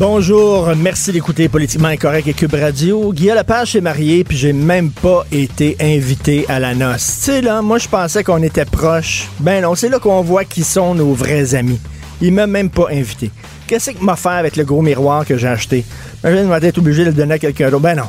[0.00, 3.12] Bonjour, merci d'écouter Politiquement Incorrect et Cube Radio.
[3.12, 7.04] Guillaume Lepage est marié, puis j'ai même pas été invité à la noce.
[7.18, 9.28] Tu sais, là, moi, je pensais qu'on était proches.
[9.40, 11.78] Ben non, c'est là qu'on voit qui sont nos vrais amis.
[12.22, 13.30] Il m'a même pas invité.
[13.66, 15.84] Qu'est-ce qu'il m'a fait avec le gros miroir que j'ai acheté?
[16.22, 17.82] Ben, je vais être obligé de le donner à quelqu'un d'autre.
[17.82, 18.08] Ben non.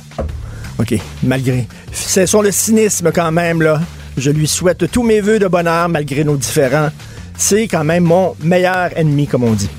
[0.80, 1.68] OK, malgré.
[1.92, 3.82] C'est sur le cynisme quand même, là.
[4.16, 6.88] Je lui souhaite tous mes voeux de bonheur malgré nos différends.
[7.36, 9.70] C'est quand même mon meilleur ennemi, comme on dit.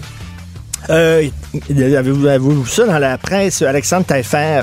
[0.91, 1.29] Euh,
[1.71, 4.63] avez-vous, vu ça dans la presse, Alexandre Taillefer?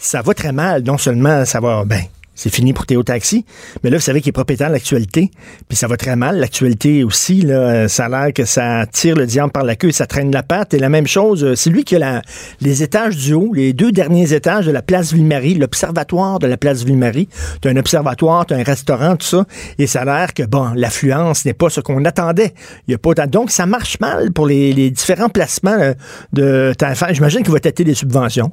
[0.00, 0.82] Ça va très mal.
[0.82, 2.02] Non seulement ça va, ben,
[2.42, 3.44] c'est fini pour Théo Taxi,
[3.84, 5.30] mais là, vous savez qu'il est propriétaire de l'actualité,
[5.68, 6.40] puis ça va très mal.
[6.40, 9.92] L'actualité aussi, là, ça a l'air que ça tire le diable par la queue et
[9.92, 10.74] ça traîne la patte.
[10.74, 12.20] Et la même chose, c'est lui qui a
[12.60, 16.56] les étages du haut, les deux derniers étages de la place Ville-Marie, l'observatoire de la
[16.56, 17.28] place Ville-Marie.
[17.60, 19.44] Tu un observatoire, tu un restaurant, tout ça,
[19.78, 22.54] et ça a l'air que, bon, l'affluence n'est pas ce qu'on attendait.
[22.88, 23.14] Il y a pas.
[23.28, 25.94] Donc, ça marche mal pour les, différents placements euh,
[26.32, 27.06] de Taillefer.
[27.12, 28.50] J'imagine qu'il va têter des subventions.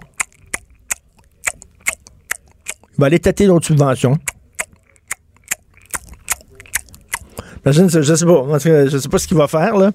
[3.00, 4.17] Va aller tâter d'autres subventions.
[7.66, 9.91] Imagine, je sais pas, je sais pas ce qu'il va faire, là.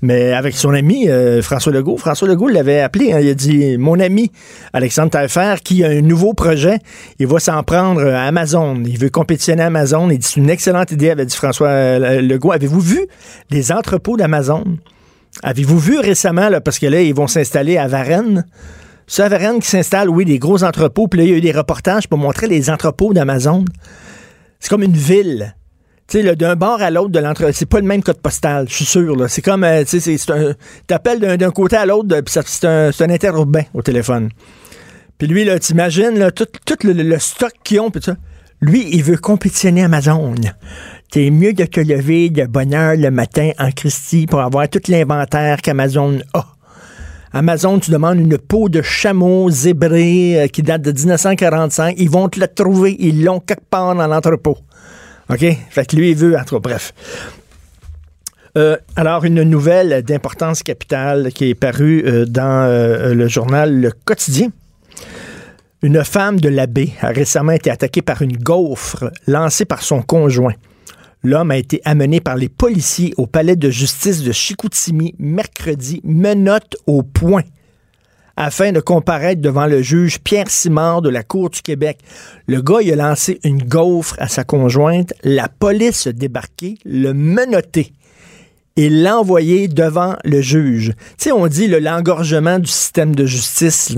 [0.00, 3.76] Mais avec son ami euh, François Legault, François Legault l'avait appelé, hein, il a dit
[3.78, 4.30] Mon ami
[4.72, 6.78] Alexandre Taillefer, qui a un nouveau projet,
[7.18, 8.80] il va s'en prendre à Amazon.
[8.84, 10.08] Il veut compétitionner à Amazon.
[10.10, 12.52] Il dit C'est une excellente idée, avait dit François euh, Legault.
[12.52, 13.06] Avez-vous vu
[13.50, 14.64] les entrepôts d'Amazon?
[15.42, 18.44] Avez-vous vu récemment, là, parce que là, ils vont s'installer à Varennes?
[19.18, 21.08] Varennes qui s'installe, oui, des gros entrepôts.
[21.08, 23.64] Puis là, il y a eu des reportages pour montrer les entrepôts d'Amazon.
[24.60, 25.54] C'est comme une ville.
[26.08, 28.74] Tu sais, d'un bord à l'autre de l'entrepôt, c'est pas le même code postal, je
[28.74, 29.28] suis sûr.
[29.28, 30.16] C'est comme, euh, tu sais.
[30.86, 34.30] T'appelles d'un côté à l'autre, puis c'est un, un interurbain au téléphone.
[35.18, 38.16] Puis lui, là, t'imagines, tout, tout le, stock qu'ils ont, puis ça.
[38.60, 40.34] Lui, il veut compétitionner Amazon.
[41.12, 44.80] C'est mieux de te lever de bonne heure le matin en Christie pour avoir tout
[44.88, 46.55] l'inventaire qu'Amazon a.
[47.36, 51.96] Amazon, tu demandes une peau de chameau zébré euh, qui date de 1945.
[51.98, 52.96] Ils vont te la trouver.
[52.98, 54.56] Ils l'ont quelque part dans l'entrepôt.
[55.28, 55.44] OK?
[55.68, 56.94] Fait que lui, il veut, entre bref.
[58.56, 62.66] Euh, alors, une nouvelle d'importance capitale qui est parue euh, dans
[63.14, 64.48] le journal Le Quotidien.
[65.82, 70.54] Une femme de l'abbé a récemment été attaquée par une gaufre lancée par son conjoint.
[71.26, 76.76] L'homme a été amené par les policiers au palais de justice de Chicoutimi mercredi, menotte
[76.86, 77.42] au point,
[78.36, 81.98] afin de comparaître devant le juge Pierre Simard de la Cour du Québec.
[82.46, 85.14] Le gars, il a lancé une gaufre à sa conjointe.
[85.24, 86.12] La police a
[86.84, 87.92] le menotté
[88.76, 90.92] et l'a envoyé devant le juge.
[91.18, 93.96] Tu sais, on dit l'engorgement du système de justice.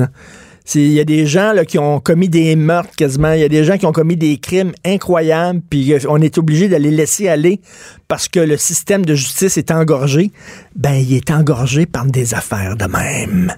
[0.74, 3.32] Il y a des gens là, qui ont commis des meurtres quasiment.
[3.32, 6.36] Il y a des gens qui ont commis des crimes incroyables, puis euh, on est
[6.36, 7.60] obligé de les laisser aller
[8.06, 10.30] parce que le système de justice est engorgé.
[10.76, 13.54] Ben, il est engorgé par des affaires de même.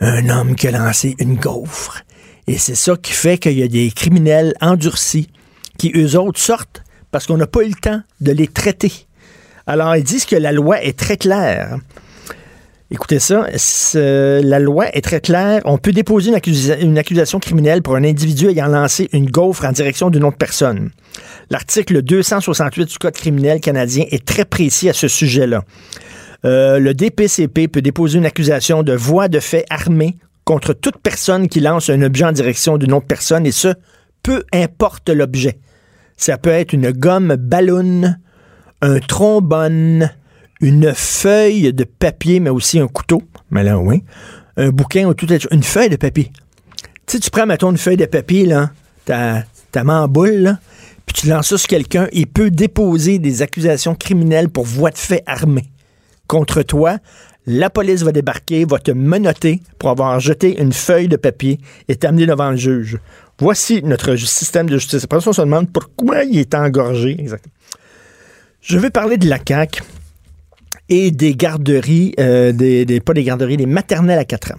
[0.00, 2.02] Un homme qui a lancé une gaufre.
[2.46, 5.28] Et c'est ça qui fait qu'il y a des criminels endurcis
[5.78, 8.92] qui, eux autres, sortent parce qu'on n'a pas eu le temps de les traiter.
[9.66, 11.78] Alors, ils disent que la loi est très claire.
[12.90, 13.46] Écoutez ça,
[13.94, 15.62] la loi est très claire.
[15.64, 19.64] On peut déposer une, accusa une, accusation criminelle pour un individu ayant lancé une gaufre
[19.64, 20.90] en direction d'une autre personne.
[21.48, 25.64] L'article 268 du Code criminel canadien est très précis à ce sujet-là.
[26.44, 31.48] Euh, le DPCP peut déposer une accusation de voie de fait armée contre toute personne
[31.48, 33.68] qui lance un objet en direction d'une autre personne, et ce,
[34.22, 35.58] peu importe l'objet.
[36.18, 38.14] Ça peut être une gomme ballon,
[38.82, 40.10] un trombone,
[40.64, 43.22] une feuille de papier, mais aussi un couteau.
[43.50, 44.02] Mais là, oui.
[44.56, 46.30] Un bouquin ou tout une feuille de papier.
[47.06, 48.70] Tu sais, tu prends, mettons, une feuille de papier, là,
[49.04, 49.44] ta,
[49.84, 50.58] main en boule, là,
[51.04, 54.96] puis tu lances ça sur quelqu'un, il peut déposer des accusations criminelles pour voie de
[54.96, 55.70] fait armée
[56.28, 56.96] contre toi.
[57.46, 61.96] La police va débarquer, va te menotter pour avoir jeté une feuille de papier et
[61.96, 62.98] t'amener devant le juge.
[63.38, 65.04] Voici notre système de justice.
[65.04, 67.16] Après on se demande pourquoi il est engorgé.
[67.18, 67.52] Exactement.
[68.62, 69.82] Je vais parler de la CAQ
[70.88, 74.58] et des garderies, euh, des, pas des garderies, des maternelles à 4 ans.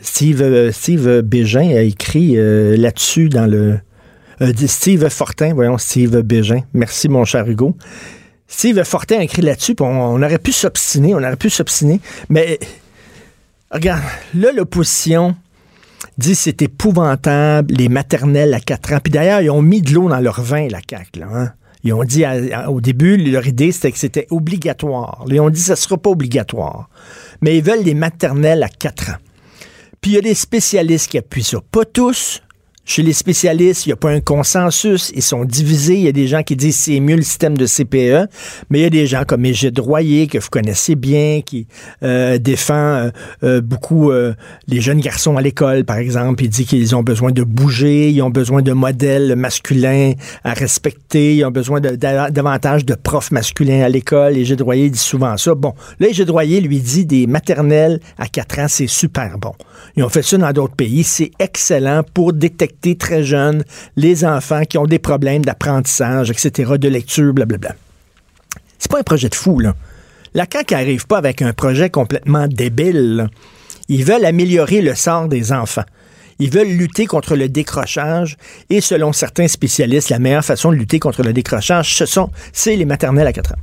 [0.00, 3.78] Steve, euh, Steve Bégin a écrit euh, là-dessus dans le...
[4.42, 6.60] euh, Steve Fortin, voyons, Steve Bégin.
[6.74, 7.76] Merci, mon cher Hugo.
[8.46, 12.58] Steve Fortin a écrit là-dessus, on, on aurait pu s'obstiner, on aurait pu s'obstiner, mais
[13.70, 14.02] regarde,
[14.34, 15.34] là, l'opposition
[16.18, 18.98] dit c'est épouvantable, les maternelles à 4 ans.
[19.02, 21.52] Puis d'ailleurs, ils ont mis de l'eau dans leur vin, la CAQ, là, hein.
[21.84, 22.24] Ils ont dit
[22.68, 25.24] au début, leur idée, c'était que c'était obligatoire.
[25.28, 26.88] Ils ont dit ça sera pas obligatoire.
[27.42, 29.16] Mais ils veulent les maternelles à 4 ans.
[30.00, 31.58] Puis il y a des spécialistes qui appuient ça.
[31.70, 32.42] Pas tous.
[32.86, 35.10] Chez les spécialistes, il n'y a pas un consensus.
[35.16, 35.94] Ils sont divisés.
[35.94, 38.28] Il y a des gens qui disent c'est mieux le système de CPE,
[38.68, 41.66] mais il y a des gens comme Égide Royer, que vous connaissez bien, qui
[42.02, 43.10] euh, défend euh,
[43.42, 44.10] euh, beaucoup
[44.68, 46.44] les jeunes garçons à l'école, par exemple.
[46.44, 50.12] Il dit qu'ils ont besoin de bouger, ils ont besoin de modèles masculins
[50.44, 54.36] à respecter, ils ont besoin de- d'a- davantage de profs masculins à l'école.
[54.36, 55.54] Égide Royer dit souvent ça.
[55.54, 59.52] Bon, là, Égide Royer lui dit des maternelles à 4 ans, c'est super bon.
[59.96, 61.04] Ils ont fait ça dans d'autres pays.
[61.04, 63.64] C'est excellent pour détecter très jeunes
[63.96, 67.74] les enfants qui ont des problèmes d'apprentissage, etc., de lecture, blablabla.
[68.78, 69.74] C'est pas un projet de fou, là.
[70.34, 73.28] La CAQ n'arrive pas avec un projet complètement débile.
[73.88, 75.84] Ils veulent améliorer le sort des enfants.
[76.40, 78.36] Ils veulent lutter contre le décrochage
[78.68, 82.74] et selon certains spécialistes, la meilleure façon de lutter contre le décrochage, ce sont, c'est
[82.74, 83.58] les maternelles à 4 ans.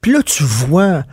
[0.00, 1.04] Puis là, tu vois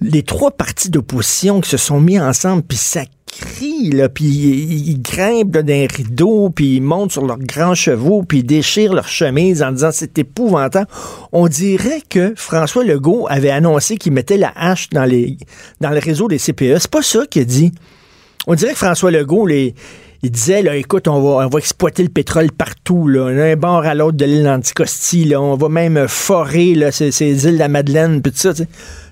[0.00, 3.02] les trois partis d'opposition qui se sont mis ensemble, puis ça
[3.38, 8.22] crie, là, puis ils, grimpent là, d'un rideau, puis ils montent sur leurs grands chevaux,
[8.22, 10.88] puis ils déchirent leurs chemises en disant c'est épouvantable.
[11.32, 15.36] On dirait que François Legault avait annoncé qu'il mettait la hache dans, les,
[15.80, 16.78] dans le réseau des CPE.
[16.78, 17.72] C'est pas ça qu'il dit.
[18.46, 19.74] On dirait que François Legault, les,
[20.30, 24.24] disait, là, écoute, on va, exploiter le pétrole partout, là, d'un bord à l'autre de
[24.24, 28.38] l'île d'Anticosti, là, on va même forer là, ces, îles de la Madeleine, puis tout
[28.38, 28.52] ça.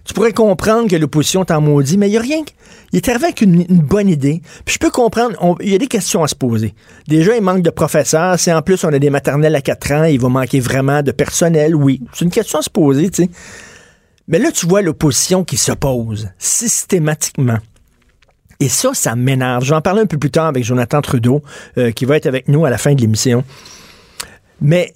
[0.04, 2.42] Tu pourrais comprendre que l'opposition t'en maudit, mais il n'y a rien.
[2.92, 4.42] Il est arrivé avec une, bonne idée.
[4.64, 6.74] Puis je peux comprendre, il y a des questions à se poser.
[7.08, 8.38] Déjà, il manque de professeurs.
[8.38, 11.10] Si en plus on a des maternelles à 4 ans, il va manquer vraiment de
[11.10, 12.02] personnel, oui.
[12.12, 13.30] C'est une question à se poser, tu sais.
[14.28, 17.58] Mais là, tu vois l'opposition qui s'oppose systématiquement.
[18.60, 19.64] Et ça, ça m'énerve.
[19.64, 21.42] Je vais en parler un peu plus tard avec Jonathan Trudeau,
[21.78, 23.44] euh, qui va être avec nous à la fin de l'émission.
[24.60, 24.94] Mais,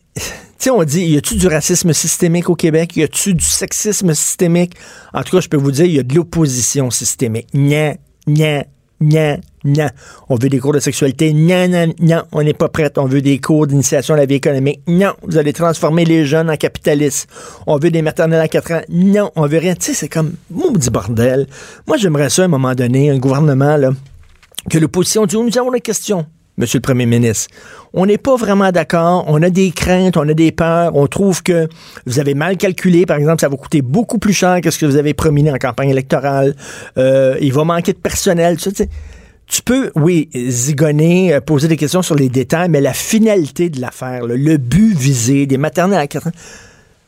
[0.59, 2.97] sais, on dit, y a-tu du racisme systémique au Québec?
[2.97, 4.75] Y a-tu du sexisme systémique?
[5.15, 7.49] En tout cas, je peux vous dire, y a de l'opposition systémique.
[7.55, 7.95] Nya,
[8.27, 8.65] nya,
[9.01, 9.91] nya, nya.
[10.29, 11.33] On veut des cours de sexualité.
[11.33, 12.27] Nya, nya, nya.
[12.33, 12.91] On n'est pas prêt.
[12.97, 14.81] On veut des cours d'initiation à la vie économique.
[14.87, 15.15] Non.
[15.23, 17.29] Vous allez transformer les jeunes en capitalistes.
[17.67, 18.83] On veut des maternelles à 4 ans.
[18.89, 19.31] Non.
[19.37, 19.75] On veut rien.
[19.75, 21.47] Tu sais, c'est comme, maudit bordel.
[21.87, 23.91] Moi, j'aimerais ça, à un moment donné, un gouvernement, là,
[24.69, 26.27] que l'opposition dit, nous avons des questions,
[26.59, 27.47] Monsieur le Premier ministre.
[27.95, 31.43] On n'est pas vraiment d'accord, on a des craintes, on a des peurs, on trouve
[31.43, 31.69] que
[32.05, 34.85] vous avez mal calculé, par exemple, ça va coûter beaucoup plus cher que ce que
[34.85, 36.55] vous avez promis en campagne électorale,
[36.97, 38.85] Euh, il va manquer de personnel, tout ça,
[39.47, 43.81] tu peux, oui, zigonner, euh, poser des questions sur les détails, mais la finalité de
[43.81, 46.33] l'affaire, le but visé, des maternelles à 4 ans,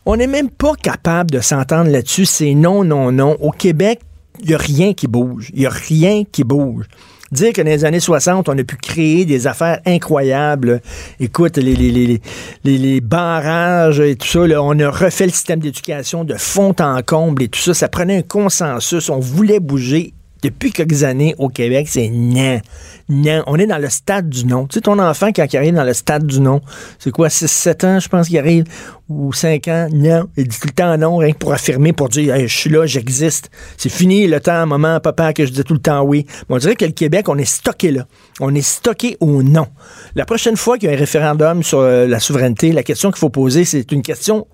[0.06, 2.24] on n'est même pas capable de s'entendre là-dessus.
[2.24, 3.36] C'est non, non, non.
[3.40, 4.00] Au Québec,
[4.40, 5.50] il n'y a rien qui bouge.
[5.52, 6.86] Il n'y a rien qui bouge.
[7.32, 10.82] Dire que dans les années 60, on a pu créer des affaires incroyables.
[11.20, 17.00] Écoute, les, barrages et tout ça, on a refait le système d'éducation de fond en
[17.02, 17.72] comble et tout ça.
[17.72, 19.08] Ça prenait un consensus.
[19.10, 20.12] On voulait bouger.
[20.42, 22.60] Depuis quelques années au Québec, c'est non.
[23.08, 23.42] Non.
[23.46, 24.66] On est dans le stade du non.
[24.66, 26.60] Tu sais, ton enfant, quand il arrive dans le stade du non,
[26.98, 28.64] c'est quoi, 6-7 ans, je pense qu'il arrive,
[29.08, 30.28] ou 5 ans, non.
[30.36, 32.86] Il dit tout le temps non, rien que pour affirmer, pour dire, je suis là,
[32.86, 33.50] j'existe.
[33.76, 36.26] C'est fini le temps, maman, papa, que je disais tout le temps oui.
[36.48, 38.06] On dirait que le Québec, on est stocké là.
[38.40, 39.66] On est stocké au non.
[40.14, 43.18] La prochaine fois qu'il y a un référendum sur euh, la souveraineté, la question qu'il
[43.18, 44.46] faut poser, c'est une question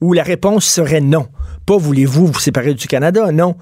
[0.00, 1.28] où la réponse serait non.
[1.64, 3.30] Pas voulez-vous vous séparer du Canada?
[3.30, 3.54] Non.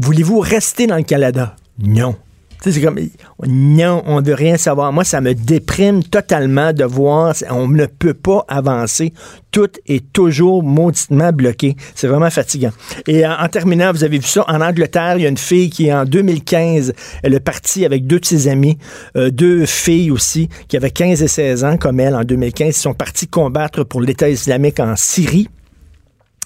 [0.00, 1.56] Voulez-vous rester dans le Canada?
[1.78, 2.16] Non.
[2.60, 2.98] C'est comme,
[3.46, 4.92] non, on ne veut rien savoir.
[4.92, 9.12] Moi, ça me déprime totalement de voir, on ne peut pas avancer.
[9.52, 11.76] Tout est toujours mauditement bloqué.
[11.94, 12.72] C'est vraiment fatigant.
[13.06, 15.92] Et en, terminant, vous avez vu ça, en Angleterre, il y a une fille qui,
[15.92, 18.76] en 2015, elle est partie avec deux de ses amis,
[19.16, 22.72] euh, deux filles aussi, qui avaient 15 et 16 ans, comme elle, en 2015, ils
[22.72, 25.48] sont partis combattre pour l'État islamique en Syrie.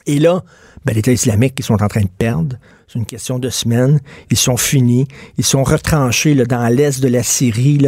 [0.07, 0.43] Et là,
[0.85, 2.57] ben, l'État islamique, ils sont en train de perdre.
[2.93, 4.01] C'est une question de semaines.
[4.31, 5.09] Ils sont finis.
[5.39, 7.79] Ils sont retranchés dans l'est de la Syrie.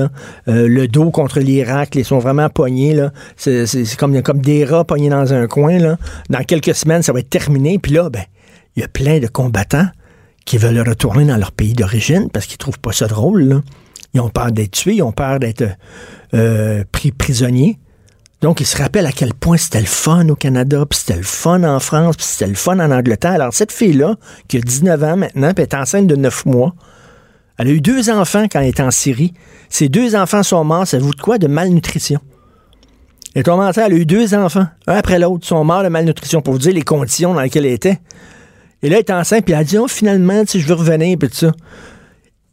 [0.48, 1.94] Euh, le dos contre l'Irak.
[1.94, 2.98] Ils sont vraiment pognés.
[3.36, 3.66] C'est,
[3.98, 5.98] comme, des rats pognés dans un coin.
[6.30, 7.78] Dans quelques semaines, ça va être terminé.
[7.78, 8.22] Puis là, ben,
[8.76, 9.88] il y a plein de combattants
[10.46, 13.60] qui veulent retourner dans leur pays d'origine parce qu'ils trouvent pas ça drôle.
[14.14, 15.64] Ils ont peur d'être tués, ils ont peur d'être
[16.32, 17.78] euh, pris prisonniers.
[18.44, 21.22] Donc, ils se rappellent à quel point c'était le fun au Canada, puis c'était le
[21.22, 23.32] fun en France, puis c'était le fun en Angleterre.
[23.32, 24.16] Alors, cette fille-là,
[24.48, 26.74] qui a 19 ans maintenant, puis est enceinte de 9 mois,
[27.56, 29.32] elle a eu deux enfants quand elle était en Syrie.
[29.70, 31.38] Ces deux enfants sont morts, ça vous de quoi?
[31.38, 32.20] De malnutrition.
[33.34, 36.42] Elle est tombée elle a eu deux enfants, un après l'autre, sont morts de malnutrition,
[36.42, 37.98] pour vous dire les conditions dans lesquelles elle était.
[38.82, 41.16] Et là, elle est enceinte, puis elle a dit, oh, finalement, si je veux revenir,
[41.16, 41.52] puis tout ça.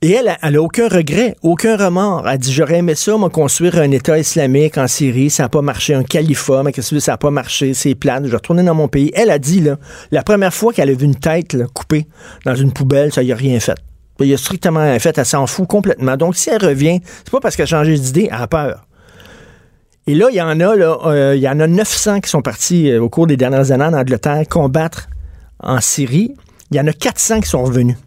[0.04, 2.28] Et elle, elle a aucun regret, aucun remords.
[2.28, 5.30] Elle dit, j'aurais aimé ça, moi, construire un État islamique en Syrie.
[5.30, 8.26] Ça n'a pas marché, un califat, mais qu'est-ce que ça n'a pas marché, c'est plate,
[8.26, 9.12] je vais retourner dans mon pays.
[9.14, 9.78] Elle a dit, là,
[10.10, 12.08] la première fois qu'elle a vu une tête coupée
[12.46, 13.78] dans une poubelle, ça y a rien fait.
[14.20, 16.18] Il y a strictement rien fait, elle s'en fout complètement.
[16.18, 18.88] Donc, si elle revient, c'est pas parce qu'elle a changé d'idée, elle a peur.
[20.08, 22.42] Et là, il y en a, là, euh, il y en a 900 qui sont
[22.42, 25.10] partis euh, au cours des dernières années en Angleterre combattre
[25.60, 26.34] en Syrie.
[26.72, 27.98] Il y en a 400 qui sont revenus.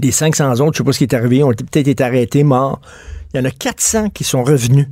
[0.00, 2.80] Les 500 autres, je sais pas ce qui est arrivé, ont peut-être été arrêtés, morts.
[3.32, 4.88] Il y en a 400 qui sont revenus.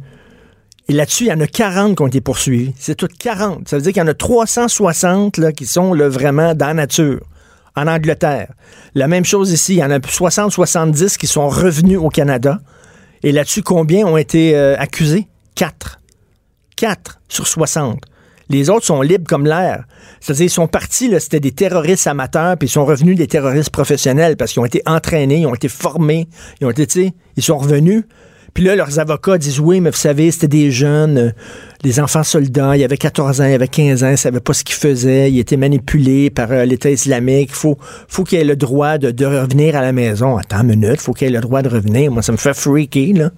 [0.89, 2.75] Et là-dessus, il y en a 40 qui ont été poursuivis.
[2.79, 3.69] C'est tout 40.
[3.69, 6.75] Ça veut dire qu'il y en a 360 là, qui sont là, vraiment dans la
[6.75, 7.21] nature,
[7.77, 8.53] en Angleterre.
[8.95, 12.61] La même chose ici, il y en a 60-70 qui sont revenus au Canada.
[13.23, 15.29] Et là-dessus, combien ont été euh, accusés?
[15.55, 16.01] 4.
[16.77, 18.01] 4 sur 60.
[18.53, 19.85] Les autres sont libres comme l'air.
[20.21, 24.37] C'est-à-dire, ils sont partis, c'était des terroristes amateurs, puis ils sont revenus des terroristes professionnels
[24.37, 26.29] parce qu'ils ont été entraînés, ils ont été formés,
[26.61, 28.05] ils ont été, ils sont revenus.
[28.55, 31.31] Puis là, leurs avocats disent oui, mais vous savez, c'était des jeunes, euh,
[31.83, 34.17] des enfants soldats, il y avait 14 ans, il y avait 15 ans, ils ne
[34.17, 37.49] savaient pas ce qu'ils faisaient, ils étaient manipulés par euh, l'État islamique.
[37.51, 37.79] Il faut,
[38.09, 40.37] faut qu'il ait le droit de, revenir à la maison.
[40.37, 42.13] Attends une minute, faut qu'il ait le droit de revenir.
[42.13, 43.31] Moi, ça me fait freaky, là.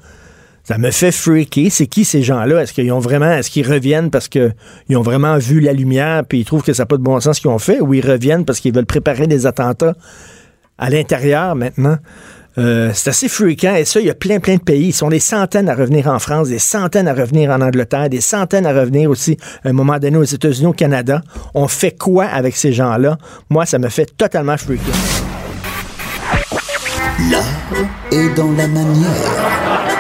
[0.65, 1.71] Ça me fait freaker.
[1.71, 2.63] C'est qui ces gens-là?
[2.63, 4.53] Est-ce qu'ils ont vraiment, est-ce qu'ils reviennent parce qu'ils
[4.91, 7.37] ont vraiment vu la lumière puis ils trouvent que ça n'a pas de bon sens
[7.37, 9.95] ce qu'ils ont fait ou ils reviennent parce qu'ils veulent préparer des attentats
[10.79, 11.99] à l'intérieur maintenant?
[12.57, 14.87] Euh, c'est assez fréquent et ça, il y a plein, plein de pays.
[14.87, 18.21] Ils sont des centaines à revenir en France, des centaines à revenir en Angleterre, des
[18.21, 21.21] centaines à revenir aussi à un moment donné aux États-Unis, au Canada.
[21.55, 23.19] On fait quoi avec ces gens-là?
[23.51, 24.95] Moi, ça me fait totalement freaker.
[27.31, 27.45] L'art
[28.13, 29.94] est dans la manière.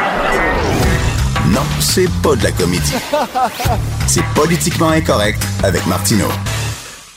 [1.52, 2.94] Non, c'est pas de la comédie.
[4.06, 6.30] C'est politiquement incorrect avec Martineau.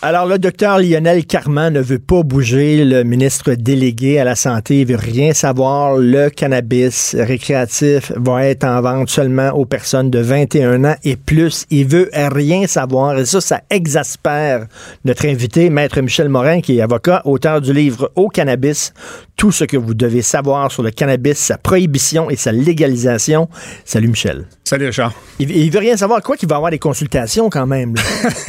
[0.02, 2.86] Alors, le docteur Lionel Carman ne veut pas bouger.
[2.86, 5.98] Le ministre délégué à la Santé il veut rien savoir.
[5.98, 11.66] Le cannabis récréatif va être en vente seulement aux personnes de 21 ans et plus.
[11.72, 13.18] Il veut rien savoir.
[13.18, 14.68] Et ça, ça exaspère
[15.04, 18.94] notre invité, Maître Michel Morin, qui est avocat, auteur du livre Au cannabis,
[19.38, 23.48] tout ce que vous devez savoir sur le cannabis, sa prohibition et sa légalisation.
[23.86, 24.48] Salut, Michel.
[24.64, 25.14] Salut, Richard.
[25.40, 26.22] Il, il veut rien savoir.
[26.24, 27.94] Quoi qu'il va avoir des consultations quand même.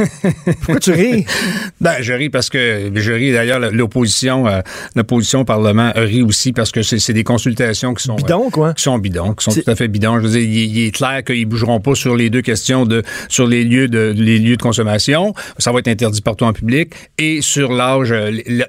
[0.63, 1.27] Pourquoi tu ris?
[1.81, 4.61] Ben, je ris parce que je ris d'ailleurs l'opposition, euh,
[4.97, 8.73] l'opposition au Parlement rit aussi parce que c'est des consultations qui sont bidons, quoi?
[8.73, 10.19] qui sont bidons, qui sont tout à fait bidons.
[10.21, 13.03] Je veux dire, il, il est clair qu'ils bougeront pas sur les deux questions de
[13.29, 15.35] sur les lieux de les lieux de consommation.
[15.59, 18.15] Ça va être interdit partout en public et sur l'âge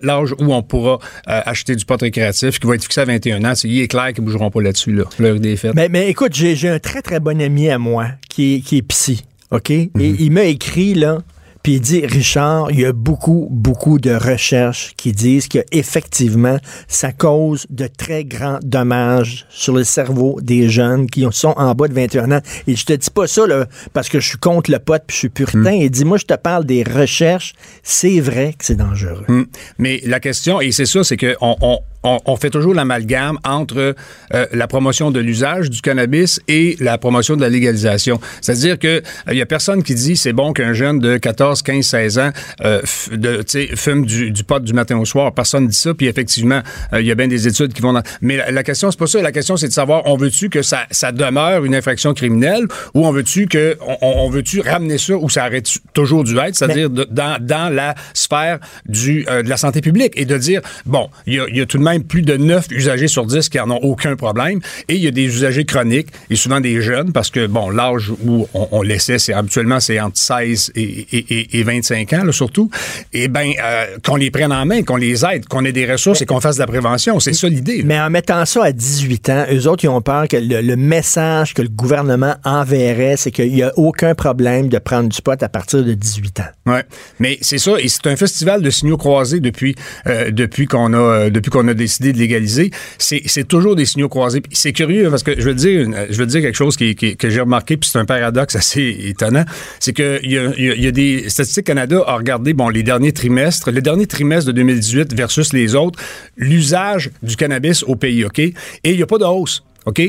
[0.02, 1.00] l'âge où on pourra
[1.30, 3.54] euh, acheter du pot récréatif qui va être fixé à 21 ans.
[3.64, 5.04] il est clair qu'ils bougeront pas là-dessus là.
[5.20, 5.74] L'heure des fêtes.
[5.76, 8.82] Mais, mais écoute, j'ai un très très bon ami à moi qui est, qui est
[8.82, 9.70] psy, ok?
[9.70, 10.16] Et Mhm.
[10.20, 11.20] il m'a écrit là.
[11.62, 17.12] Puis il dit, Richard, il y a beaucoup, beaucoup de recherches qui disent qu'effectivement, ça
[17.12, 21.94] cause de très grands dommages sur le cerveau des jeunes qui sont en bas de
[21.94, 22.40] 21 ans.
[22.66, 25.16] Et je te dis pas ça là, parce que je suis contre le pot puis
[25.16, 25.74] je suis puritain.
[25.74, 27.54] Il dit, moi, je te parle des recherches.
[27.84, 29.26] C'est vrai que c'est dangereux.
[29.28, 29.46] Hum.
[29.78, 33.96] Mais la question, et c'est ça, c'est qu'on on, on, on, fait toujours l'amalgame entre
[34.34, 38.20] euh, la promotion de l'usage du cannabis et la promotion de la légalisation.
[38.42, 41.86] C'est-à-dire que il y a personne qui dit c'est bon qu'un jeune de 14, 15,
[41.86, 42.30] 16 ans
[42.64, 43.44] euh, de,
[43.76, 45.34] fume du, du pot du matin au soir.
[45.34, 45.94] Personne dit ça.
[45.94, 46.62] Puis effectivement,
[46.94, 48.04] il y a bien des études qui vont dans...
[48.22, 49.22] Mais la, la question, c'est pas ça.
[49.22, 53.06] La question, c'est de savoir, on veut-tu que ça, ça demeure une infraction criminelle ou
[53.06, 55.64] on veut-tu que on, on veut-tu ramener ça où ça aurait
[55.94, 60.26] toujours dû être, c'est-à-dire dans, dans la sphère du, euh, de la santé publique et
[60.26, 63.08] de dire, bon, il y a, y a tout de même plus de 9 usagers
[63.08, 66.36] sur 10 qui en ont aucun problème et il y a des usagers chroniques et
[66.36, 70.18] souvent des jeunes parce que, bon, l'âge où on, on laissait, c'est habituellement, c'est entre
[70.18, 72.70] 16 et, et, et 25 ans, là, surtout.
[73.14, 76.22] Et bien, euh, qu'on les prenne en main, qu'on les aide, qu'on ait des ressources
[76.22, 77.20] et qu'on fasse de la prévention.
[77.20, 77.82] C'est ça l'idée.
[77.84, 80.76] Mais en mettant ça à 18 ans, eux autres, ils ont peur que le, le
[80.76, 85.42] message que le gouvernement enverrait, c'est qu'il n'y a aucun problème de prendre du pot
[85.42, 86.72] à partir de 18 ans.
[86.72, 86.84] Ouais,
[87.20, 89.76] mais c'est ça, et c'est un festival de signaux croisés depuis
[90.08, 92.72] euh, depuis qu'on a euh, depuis qu'on a décidé de légaliser.
[92.98, 94.44] C'est, toujours des signaux croisés.
[94.52, 97.30] C'est curieux parce que je veux dire, je veux dire quelque chose qui, qui, que
[97.30, 99.46] j'ai remarqué, puis c'est un paradoxe assez étonnant,
[99.80, 102.84] c'est que il y a, il y a des Statistiques Canada a regardé bon les
[102.84, 106.00] derniers trimestres, le dernier trimestre de 2018 versus les autres,
[106.38, 109.64] l'usage du cannabis au pays, ok, et il y a pas de hausse.
[109.86, 110.00] OK?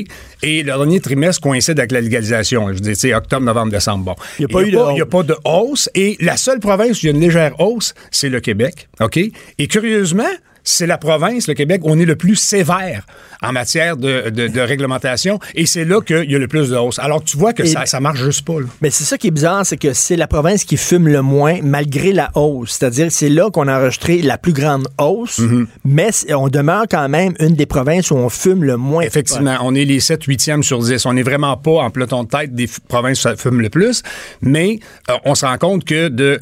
[0.43, 2.71] Et le dernier trimestre coïncide avec la légalisation.
[2.73, 4.03] Je dire, c'est octobre, novembre, décembre.
[4.03, 4.15] Bon.
[4.37, 5.89] Il y a pas Et eu de Il n'y a pas de hausse.
[5.95, 8.89] Et la seule province où il y a une légère hausse, c'est le Québec.
[8.99, 9.17] OK?
[9.17, 10.23] Et curieusement,
[10.63, 13.05] c'est la province, le Québec, où on est le plus sévère
[13.41, 15.39] en matière de, de- de réglementation.
[15.55, 16.99] Et c'est là qu'il y a le plus de hausse.
[16.99, 18.59] Alors, tu vois que Et- ça, ça marche juste pas.
[18.59, 18.67] là.
[18.81, 21.59] Mais c'est ça qui est bizarre, c'est que c'est la province qui fume le moins
[21.63, 22.77] malgré la hausse.
[22.79, 25.65] C'est-à-dire c'est là qu'on a enregistré la plus grande hausse, Mm-hmm.
[25.85, 29.03] mais on demeure quand même une des provinces où on fume le moins.
[29.03, 31.05] Effectivement, on est les 7 8e sur 10.
[31.05, 34.03] On n'est vraiment pas en peloton de tête des provinces où ça fume le plus,
[34.41, 36.39] mais euh, on se rend compte que de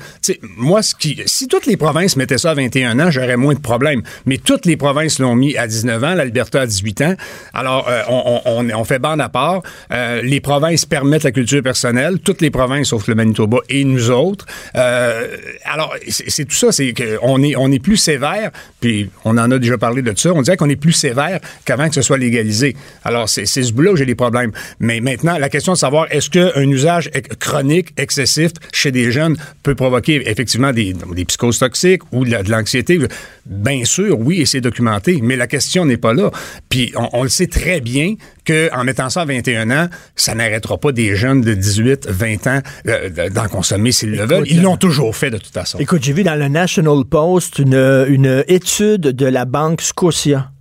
[0.57, 3.59] moi ce qui si toutes les provinces mettaient ça à 21 ans, j'aurais moins de
[3.59, 7.15] problèmes, mais toutes les provinces l'ont mis à 19 ans, l'Alberta à 18 ans.
[7.53, 9.61] Alors euh, on, fait bande à part,
[9.91, 14.09] Euh, les provinces permettent la culture personnelle, toutes les provinces sauf le Manitoba et nous
[14.09, 14.45] autres.
[14.75, 15.27] Euh,
[15.65, 18.51] alors c'est tout ça, c'est qu'on est on est plus sévère,
[18.81, 21.89] puis on en a déjà parlé de ça, on dirait qu'on est plus sévère qu'avant
[21.89, 22.75] que ce soit légalisé.
[23.03, 24.51] Alors, c'est ce bout-là où j'ai des problèmes.
[24.79, 29.75] Mais maintenant, la question de savoir est-ce qu'un usage chronique, excessif chez des jeunes peut
[29.75, 32.99] provoquer effectivement des, des psychoses toxiques ou de l'anxiété?
[33.45, 35.19] Bien sûr, oui, et c'est documenté.
[35.21, 36.31] Mais la question n'est pas là.
[36.69, 38.15] Puis, on, on le sait très bien
[38.45, 42.59] qu'en mettant ça à 21 ans, ça n'arrêtera pas des jeunes de 18, 20 ans
[42.87, 44.43] euh, de- d'en consommer s'ils le veulent.
[44.47, 45.77] Ils l'ont toujours fait de toute façon.
[45.79, 50.51] Écoute, j'ai vu dans le National Post une, une étude de la Banque Scotia.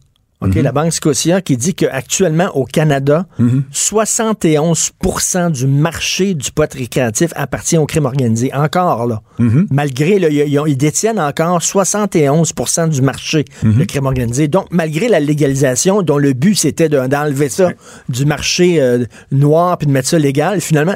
[0.40, 0.62] OK, Mhm.
[0.62, 3.26] la Banque Scotia qui dit qu'actuellement au Canada,
[3.72, 8.52] 71% du marché du pot récréatif appartient au crime organisé.
[8.54, 9.20] Encore, là.
[9.38, 9.66] Mhm.
[9.70, 12.52] Malgré, là, ils, ils ont- ils détiennent encore 71
[12.90, 13.78] du marché, Mhm.
[13.78, 14.48] le crime organisé.
[14.48, 17.70] Donc, malgré la légalisation, dont le but c'était de- d'enlever ça
[18.08, 20.94] du marché euh, noir puis de mettre ça légal, finalement,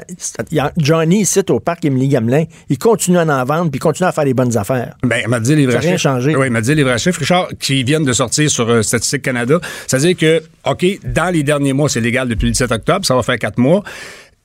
[0.77, 4.13] Johnny, ici, au parc Émilie Gamelin, il continue à en vendre puis il continue à
[4.13, 4.95] faire des bonnes affaires.
[5.03, 6.37] Ben, il m'a dit les vrais Ça a rien changé.
[6.37, 9.23] Oui, il m'a dit les vrais chiffres, Richard, qui viennent de sortir sur euh, Statistique
[9.87, 13.23] C'est-à-dire que, OK, dans les derniers mois, c'est légal depuis le 17 octobre, ça va
[13.23, 13.83] faire quatre mois.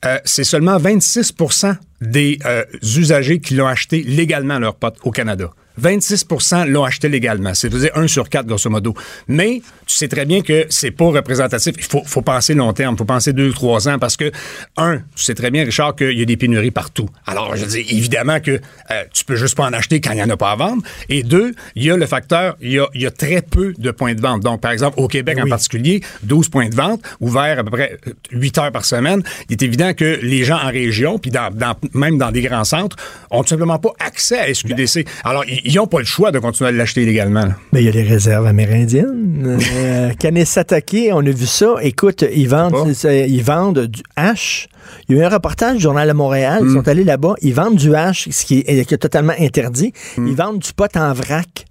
[0.04, 5.50] Euh, c'est seulement 26% des euh, usagers qui l'ont acheté légalement leur pote au Canada.
[5.78, 7.54] 26% l'ont acheté légalement.
[7.54, 8.94] C'est dire un sur quatre, grosso modo.
[9.28, 11.74] Mais tu sais très bien que c'est pas représentatif.
[11.78, 12.94] Il faut, faut penser long terme.
[12.94, 14.30] Il faut penser deux, trois ans parce que,
[14.76, 17.08] un, tu sais très bien, Richard, qu'il y a des pénuries partout.
[17.26, 18.52] Alors, je dis évidemment que
[18.90, 20.82] euh, tu peux juste pas en acheter quand il n'y en a pas à vendre.
[21.08, 23.72] Et deux, il y a le facteur, il y a, il y a très peu
[23.76, 24.42] de points de vente.
[24.42, 27.98] Donc, par exemple, au Québec en particulier, 12 points de vente, ouverts à peu près
[28.32, 29.22] 8 heures par semaine.
[29.48, 32.64] Il est évident que les gens en région, puis dans, dans- même dans des grands
[32.64, 32.96] centres,
[33.30, 35.06] ont tout simplement pas accès à SQDC.
[35.24, 37.42] Alors, ils n'ont pas le choix de continuer à l'acheter légalement.
[37.42, 37.54] là.
[37.72, 39.58] Mais il y a les réserves amérindiennes.
[39.78, 41.74] Euh, Kanesatake, on a vu ça.
[41.82, 44.68] Écoute, ils vendent, ils vendent du hache.
[45.08, 46.64] Il y a eu un reportage du Journal de Montréal.
[46.64, 46.68] Mm.
[46.68, 47.34] Ils sont allés là-bas.
[47.42, 49.92] Ils vendent du hache, ce qui est, qui est totalement interdit.
[50.16, 50.26] Mm.
[50.26, 51.66] Ils vendent du pot en vrac.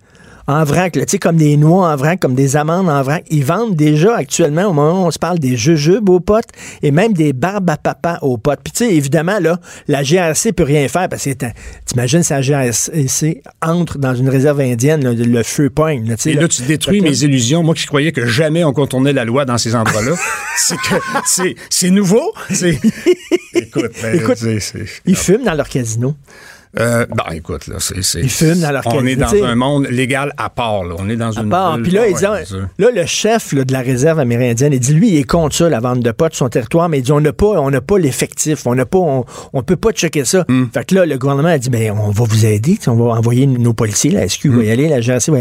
[0.49, 3.25] En vrac, là, tu sais, comme des noix en vrac, comme des amandes en vrac.
[3.29, 6.47] Ils vendent déjà actuellement, au moment où on se parle, des jujubes aux potes
[6.81, 8.61] et même des barbes à papa aux potes.
[8.63, 11.31] Puis tu sais, évidemment, là, la GRC peut rien faire parce que
[11.85, 16.07] t'imagines si la GRC entre dans une réserve indienne, là, le feu pogne.
[16.07, 16.41] là, Et là.
[16.43, 17.61] là, tu détruis mes illusions.
[17.61, 20.15] Moi qui croyais que jamais on contournait la loi dans ces endroits-là.
[20.57, 22.31] c'est que c'est, nouveau.
[23.53, 26.15] Écoute, ben, Écoute, c'est- Ils fument dans leur casino.
[26.79, 30.33] Euh, ben, écoute, là, c'est, Ils fument dans leur On est dans un monde légal
[30.37, 30.95] à part, là.
[30.97, 31.49] On est dans À une.
[31.49, 31.77] part.
[31.81, 34.93] Puis là, Ah il dit, là, le chef là, de la réserve amérindienne, il dit,
[34.93, 37.11] lui, il est contre ça, la vente de potes sur son territoire, mais il dit,
[37.11, 40.45] on n'a pas, on pas l'effectif, on n'a pas, on, on peut pas checker ça.
[40.47, 40.65] Hmm.
[40.73, 43.47] Fait que là, le gouvernement a dit, ben, on va vous aider, on va envoyer
[43.47, 45.39] nos policiers, la SQ va y aller, la GRC va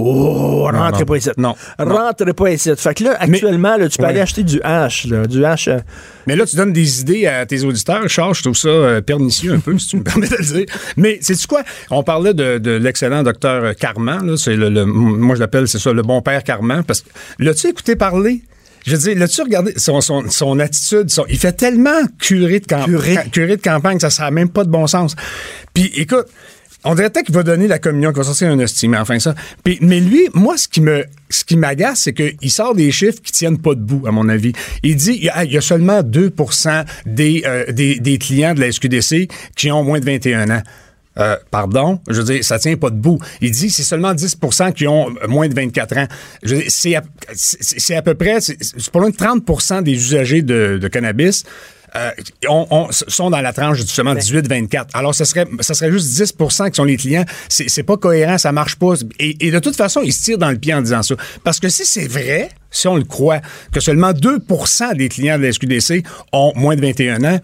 [0.00, 1.06] Oh, rentrez non.
[1.06, 1.30] pas ici.
[1.36, 1.54] Non.
[1.78, 2.70] Rentrez pas ici.
[2.76, 4.10] Fait que là, actuellement, là, tu peux Ouais.
[4.10, 4.88] aller acheter du là,
[5.26, 5.68] du hache.
[5.68, 5.78] euh,
[6.26, 8.34] Mais là, tu donnes des idées à tes auditeurs, Charles.
[8.34, 10.66] Je trouve ça euh, pernicieux un peu, si tu me permets de le dire.
[10.96, 11.62] Mais c'est quoi?
[11.90, 14.24] On parlait de, de l'excellent docteur Carman.
[14.26, 16.84] Là, c'est le, le- moi, je l'appelle, c'est ça, le bon père Carman.
[16.84, 17.08] Parce que
[17.38, 18.42] l'as-tu écouté parler?
[18.86, 21.10] Je veux dire, l'as-tu regardé son, son, son attitude?
[21.10, 23.14] son- il fait tellement curé de, camp- Curé.
[23.14, 25.14] ca- curé de campagne, ça n'a même pas de bon sens.
[25.74, 26.26] Puis écoute,
[26.84, 29.34] on dirait peut-être qu'il va donner la communion, qu'il va sortir un mais enfin ça.
[29.80, 33.32] Mais lui, moi, ce qui me, ce qui m'agace, c'est qu'il sort des chiffres qui
[33.32, 34.52] tiennent pas debout, à mon avis.
[34.82, 36.32] Il dit, il y a, seulement 2
[37.06, 40.62] des, euh, des, des clients de la SQDC qui ont moins de 21 ans.
[41.18, 43.18] Euh, pardon, je veux dire, ça tient pas debout.
[43.40, 46.06] Il dit c'est seulement 10% qui ont moins de 24 ans.
[46.68, 51.44] C'est à, peu près, c'est pas loin de 30% des usagers de cannabis
[51.96, 52.10] euh,
[52.48, 54.86] on- on- sont dans la tranche justement 18-24.
[54.94, 57.24] Alors, ce serait, ça serait juste 10% qui sont les clients.
[57.48, 58.94] C'est pas cohérent, ça marche pas.
[59.18, 61.14] Et, et de toute façon, ils se tirent dans le pied en disant ça.
[61.44, 63.40] Parce que si c'est vrai, si on le croit,
[63.72, 67.38] que seulement 2% des clients de la SQDC ont moins de 21 ans,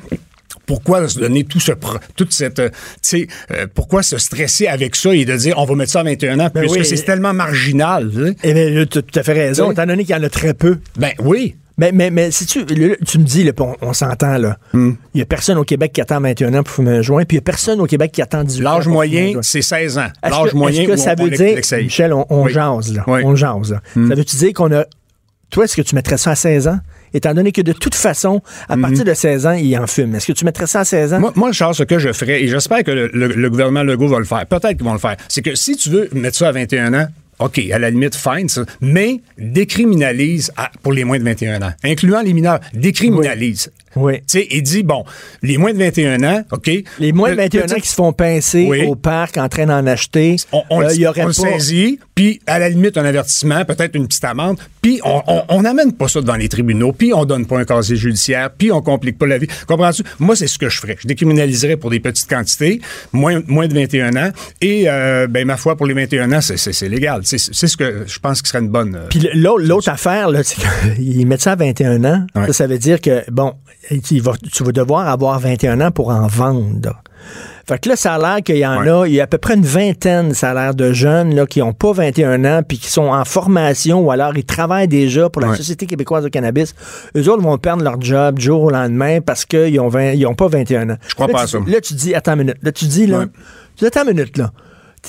[0.66, 1.72] pourquoi se donner tout ce
[2.16, 5.64] toute cette euh, tu sais euh, pourquoi se stresser avec ça et de dire on
[5.66, 6.86] va mettre ça à 21 ans Ben puisque oui.
[6.86, 8.10] c'est tellement marginal?
[8.42, 10.54] Eh bien, tu as tout à fait raison, étant donné qu'il y en a très
[10.54, 10.78] peu.
[10.96, 14.58] ben oui Mais, mais, mais si tu, tu me dis, là, on, on s'entend, là.
[14.72, 14.92] Hmm.
[15.12, 17.36] Il y a personne au Québec qui attend 21 ans pour fumer un joint, puis
[17.36, 18.74] il y a personne au Québec qui attend 18 ans.
[18.76, 20.06] L'âge moyen, c'est 16 ans.
[20.22, 21.58] L'âge moyen est-ce que ça on- veut on dire.
[21.82, 22.52] Michel, on, on Oui.
[22.52, 23.02] jase, là.
[23.08, 23.22] Oui.
[23.22, 23.26] Hmm.
[23.26, 23.80] On jase, là.
[23.94, 24.84] Ça veut-tu dire qu'on a.
[25.50, 26.78] Toi, est-ce que tu mettrais ça à 16 ans?
[27.12, 30.14] Étant donné que de toute façon, à partir de 16 ans, il en fume.
[30.16, 31.20] Est-ce que tu mettrais ça à 16 ans?
[31.20, 34.08] Moi, moi, Charles, ce que je ferais, et j'espère que le, le- le gouvernement Legault
[34.08, 36.48] va le faire, peut-être qu'ils vont le faire, c'est que si tu veux mettre ça
[36.48, 37.06] à 21 ans,
[37.38, 42.22] OK, à la limite, fine, ça, mais décriminalise pour les moins de 21 ans, incluant
[42.22, 43.70] les mineurs, décriminalise.
[43.94, 45.04] Tu sais, et dit, bon,
[45.42, 46.70] les moins de 21 ans, OK?
[46.98, 48.84] Les moins de pe- 21 ans qui se font pincer Oui.
[48.86, 51.32] au parc en train d'en acheter, on, on euh, il y aurait on pas.
[51.32, 56.08] saisit, puis à la limite un avertissement, peut-être une petite amende, puis on- n'amène pas
[56.08, 59.26] ça devant les tribunaux, puis on donne pas un casier judiciaire, puis on complique pas
[59.26, 59.46] la vie.
[59.66, 60.02] Comprends-tu?
[60.18, 60.96] Moi, c'est ce que je ferais.
[61.00, 62.80] Je décriminaliserais pour des petites quantités,
[63.12, 64.30] moins, moins de 21 ans,
[64.60, 66.54] et euh, ben ma foi, pour les 21 ans, c'est-
[66.88, 67.20] légal.
[67.24, 68.94] C'est c'est ce que je pense qui serait une bonne...
[68.94, 72.26] euh, Puis l'autre, l'autre affaire, là, c'est qu'ils mettent ça à 21 ans.
[72.34, 72.46] Ouais.
[72.48, 73.54] Ça, ça veut dire que, bon,
[74.02, 77.02] tu vas devoir avoir 21 ans pour en vendre.
[77.66, 78.90] Fait que là, ça a l'air qu'il y en Ouais.
[78.90, 81.46] a, il y a à peu près une vingtaine, ça a l'air de jeunes là,
[81.46, 85.30] qui n'ont pas 21 ans puis qui sont en formation ou alors ils travaillent déjà
[85.30, 85.56] pour la Ouais.
[85.56, 86.74] Société québécoise de cannabis.
[87.16, 90.26] Eux autres vont perdre leur job du jour au lendemain parce qu'ils ont, 20 ils
[90.26, 90.96] ont pas 21 ans.
[91.08, 91.70] Je crois Là, pas tu- à ça.
[91.70, 92.56] Là, tu dis, attends une minute.
[92.62, 93.26] Là, tu dis, là, Ouais.
[93.76, 94.52] tu dis, attends une minute, là.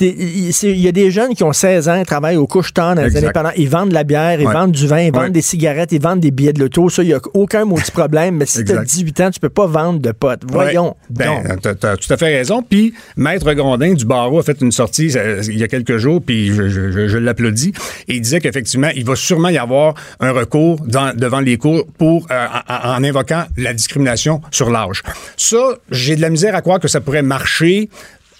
[0.02, 3.30] Il y a des jeunes qui ont 16 ans, ils travaillent au couche-tard dans les
[3.32, 3.52] pendant.
[3.58, 4.54] Ils vendent de la bière, ils Ouais.
[4.54, 6.90] vendent du vin, ils vendent des cigarettes, ils vendent des billets de l'auto.
[6.90, 8.38] Ça, il n'y a aucun maudit problème.
[8.38, 8.84] Mais si tu as Exact.
[8.90, 10.42] 18 ans, tu peux pas vendre de potes.
[10.50, 10.96] Voyons.
[11.10, 12.62] Ben, t'as, t'as tout à fait raison.
[12.62, 16.22] Puis, Maître Grondin du barreau a fait une sortie euh, il y a quelques jours,
[16.26, 17.74] puis je, je- je- je l'applaudis.
[18.08, 21.86] Et il disait qu'effectivement, il va sûrement y avoir un recours dans- devant les cours
[21.98, 25.04] pour euh, en, en invoquant la discrimination sur l'âge.
[25.38, 25.58] Ça,
[25.92, 27.90] j'ai de la misère à croire que ça pourrait marcher.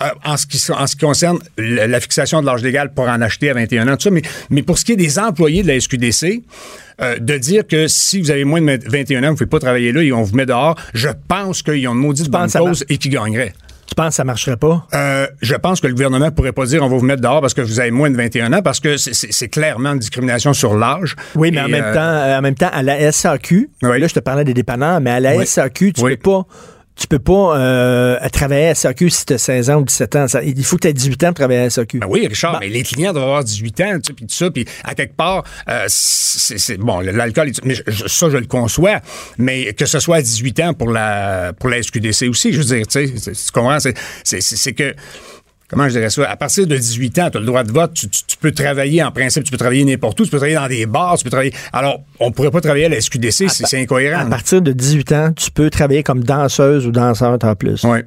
[0.02, 3.22] Euh, en, ce qui, en ce qui concerne la, fixation de l'âge légal pour en
[3.22, 5.68] acheter à 21 ans, tout ça, mais, mais pour ce qui est des employés de
[5.68, 6.44] la SQDC,
[7.02, 9.60] euh, de dire que si vous avez moins de 21 ans, vous ne pouvez pas
[9.60, 12.86] travailler là et on vous met dehors, je pense qu'ils ont une maudite bonne cause
[12.90, 13.54] et qu'ils gagneraient.
[13.88, 14.88] Tu penses que ça marcherait pas?
[14.96, 17.54] Euh, je pense que le gouvernement pourrait pas dire on va vous mettre dehors parce
[17.54, 21.16] que vous avez moins de 21 ans parce que c'est- clairement une discrimination sur l'âge.
[21.36, 24.00] Oui, mais en même, euh, temps, en même temps, à la SAQ, Oui.
[24.00, 25.46] là, je te parlais des dépanneurs, mais à la Oui.
[25.46, 26.18] SAQ, tu Oui.
[26.18, 26.48] peux pas.
[26.98, 30.28] Tu peux pas euh, travailler à SAQ si tu as 16 ans ou 17 ans.
[30.30, 32.00] Ça- il faut que tu aies 18 ans pour travailler à SAQ.
[32.00, 32.60] Ben oui, Richard, Bah.
[32.62, 35.16] mais les clients doivent avoir 18 ans, tu sais, puis tout ça, puis à quelque
[35.16, 39.02] part, euh, c'est c'est- bon, l'alcool, mais je- ça je le conçois,
[39.38, 42.64] mais que ce soit à 18 ans pour la pour la SQDC aussi, je veux
[42.78, 44.94] dire, tu sais, c'est- tu comprends, c'est c'est- c'est- c'est que
[45.70, 46.30] Comment je dirais ça?
[46.30, 48.52] À partir de 18 ans, tu as le droit de vote, tu, tu- tu peux
[48.52, 51.24] travailler en principe, tu peux travailler n'importe où, tu peux travailler dans des bars, tu
[51.24, 51.54] peux travailler.
[51.74, 54.20] Alors, on pourrait pas travailler à la SQDC, c'est c'est incohérent.
[54.22, 57.84] À partir de 18 ans, tu peux travailler comme danseuse ou danseur en plus.
[57.84, 58.04] Ouais.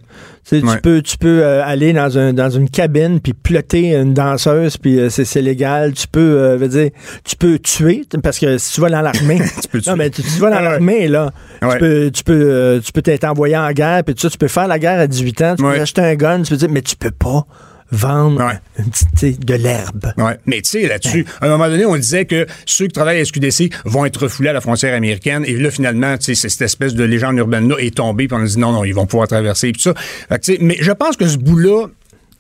[0.49, 0.79] Tu, sais, tu Ouais.
[0.81, 4.99] peux, tu peux euh, aller dans, un, dans une cabine puis plotter une danseuse puis
[4.99, 5.93] euh, c'est, légal.
[5.93, 6.91] Tu peux, euh, veux dire,
[7.25, 9.41] tu peux tuer parce que si tu vas dans l'armée,
[9.71, 9.91] peux tuer.
[9.91, 10.65] non mais tu, tu vas dans Ah ouais.
[10.71, 11.73] l'armée là, Ouais.
[11.75, 14.69] tu peux, tu peux, tu peux t'être envoyé en guerre puis ça, tu peux faire
[14.69, 15.75] la guerre à 18 ans, tu Ouais.
[15.77, 17.45] peux acheter un gun, tu peux dire, mais tu peux pas
[17.91, 19.35] vendre Ouais.
[19.39, 20.13] de l'herbe.
[20.19, 20.37] Ouais.
[20.47, 23.25] Mais tu sais, là-dessus, à un moment donné, on disait que ceux qui travaillent à
[23.25, 25.45] SQDC vont être refoulés à la frontière américaine.
[25.47, 28.29] Et là, finalement, tu sais, c'est- cette espèce de légende urbaine-là est tombée.
[28.29, 29.73] Puis on a dit non, non, ils vont pouvoir traverser.
[29.73, 29.95] Puis tout ça.
[30.29, 31.87] Fait que, tu sais, mais je pense que ce bout-là,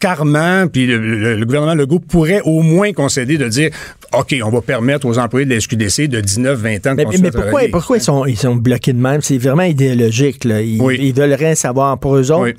[0.00, 3.70] Carman, puis le, le- le gouvernement Legault pourrait au moins concéder de dire
[4.12, 7.04] OK, on va permettre aux employés de la SQDC de 19, 20 ans de Mais,
[7.20, 9.22] mais pourquoi, ils, sont, ils sont bloqués de même?
[9.22, 10.44] C'est vraiment idéologique.
[10.44, 10.62] Là.
[10.62, 10.98] Ils, Oui.
[11.00, 11.98] ils veulent rien savoir.
[11.98, 12.54] Pour eux autres, Oui.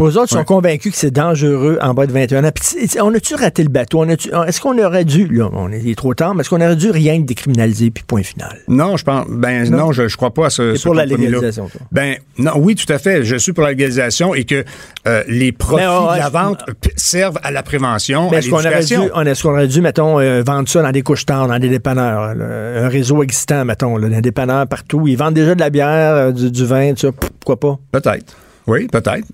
[0.00, 0.44] Pour eux autres, ils sont Ouais.
[0.46, 2.50] convaincus que c'est dangereux en bas de 21 ans.
[2.54, 3.98] Puis, on a-tu raté le bateau?
[4.00, 6.48] On a-tu- Est-ce qu'on aurait dû, là, on est il est trop tard, mais est-ce
[6.48, 8.56] qu'on aurait dû rien décriminaliser, puis point final?
[8.66, 9.26] Non, je pense.
[9.28, 9.76] Ben Non?
[9.76, 10.72] non, je, je crois pas à ce.
[10.72, 11.82] T'es ce pour la légalisation, toi?
[11.92, 13.24] Ben non, oui, tout à fait.
[13.24, 14.64] Je suis pour la légalisation et que
[15.06, 18.36] euh, les profits ouais, ouais, de la je- vente p- servent à la prévention, Mais
[18.36, 19.10] à est-ce qu'on aurait dû, l'éducation.
[19.14, 22.34] on- est-ce qu'on aurait dû, mettons, euh, vendre ça dans des couches-tard, dans des dépanneurs,
[22.34, 25.06] là, un réseau existant, mettons, là, des dépanneurs partout.
[25.06, 27.12] Ils vendent déjà de la bière, euh, du, du vin, tout ça.
[27.12, 27.78] Pourquoi pas?
[28.00, 28.34] Peut-être.
[28.70, 29.26] Oui, peut-être.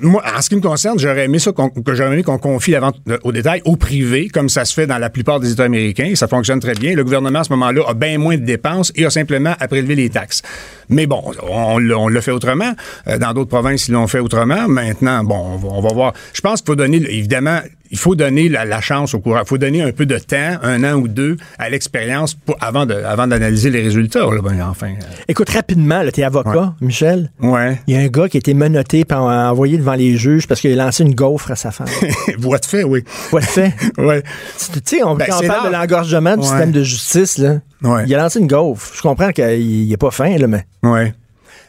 [0.00, 2.80] Moi, en ce qui me concerne, j'aurais aimé ça qu'on, j'aurais aimé qu'on confie la
[2.80, 5.62] vente euh, au détail au privé, comme ça se fait dans la plupart des États
[5.62, 6.12] américains.
[6.16, 6.96] Ça fonctionne très bien.
[6.96, 9.94] Le gouvernement, à ce moment-là, a bien moins de dépenses et a simplement à prélever
[9.94, 10.42] les taxes.
[10.90, 12.72] Mais bon, on, l'a- on l'a fait autrement.
[13.08, 14.68] Euh, Dans d'autres provinces, ils l'ont fait autrement.
[14.68, 16.12] Maintenant, bon, on va, on va voir.
[16.32, 17.60] Je pense qu'il faut donner, évidemment,
[17.92, 19.40] il faut donner la, la chance au courant.
[19.44, 22.94] Il faut donner un peu de temps, un an ou deux, à l'expérience avant, de,
[22.94, 24.20] avant d'analyser les résultats.
[24.20, 24.40] là.
[24.42, 24.94] Ben, enfin,
[25.28, 27.30] Écoute, rapidement, là, t'es avocat, Michel.
[27.40, 27.80] ouais.
[27.86, 30.60] Il y a un gars qui a été menotté puis envoyé devant les juges parce
[30.60, 31.88] qu'il a lancé une gaufre à sa femme.
[32.38, 33.04] Voix de fait, oui.
[33.30, 33.72] Quoi de fait?
[33.98, 34.22] Ouais.
[34.72, 36.46] Tu sais, on, Ben, on parle de l'engorgement du Ouais.
[36.48, 38.04] système de justice, là, Ouais.
[38.06, 38.92] il a lancé une gaufre.
[38.94, 40.64] Je comprends qu'il n'est pas fin, là, mais.
[40.82, 41.14] Ouais.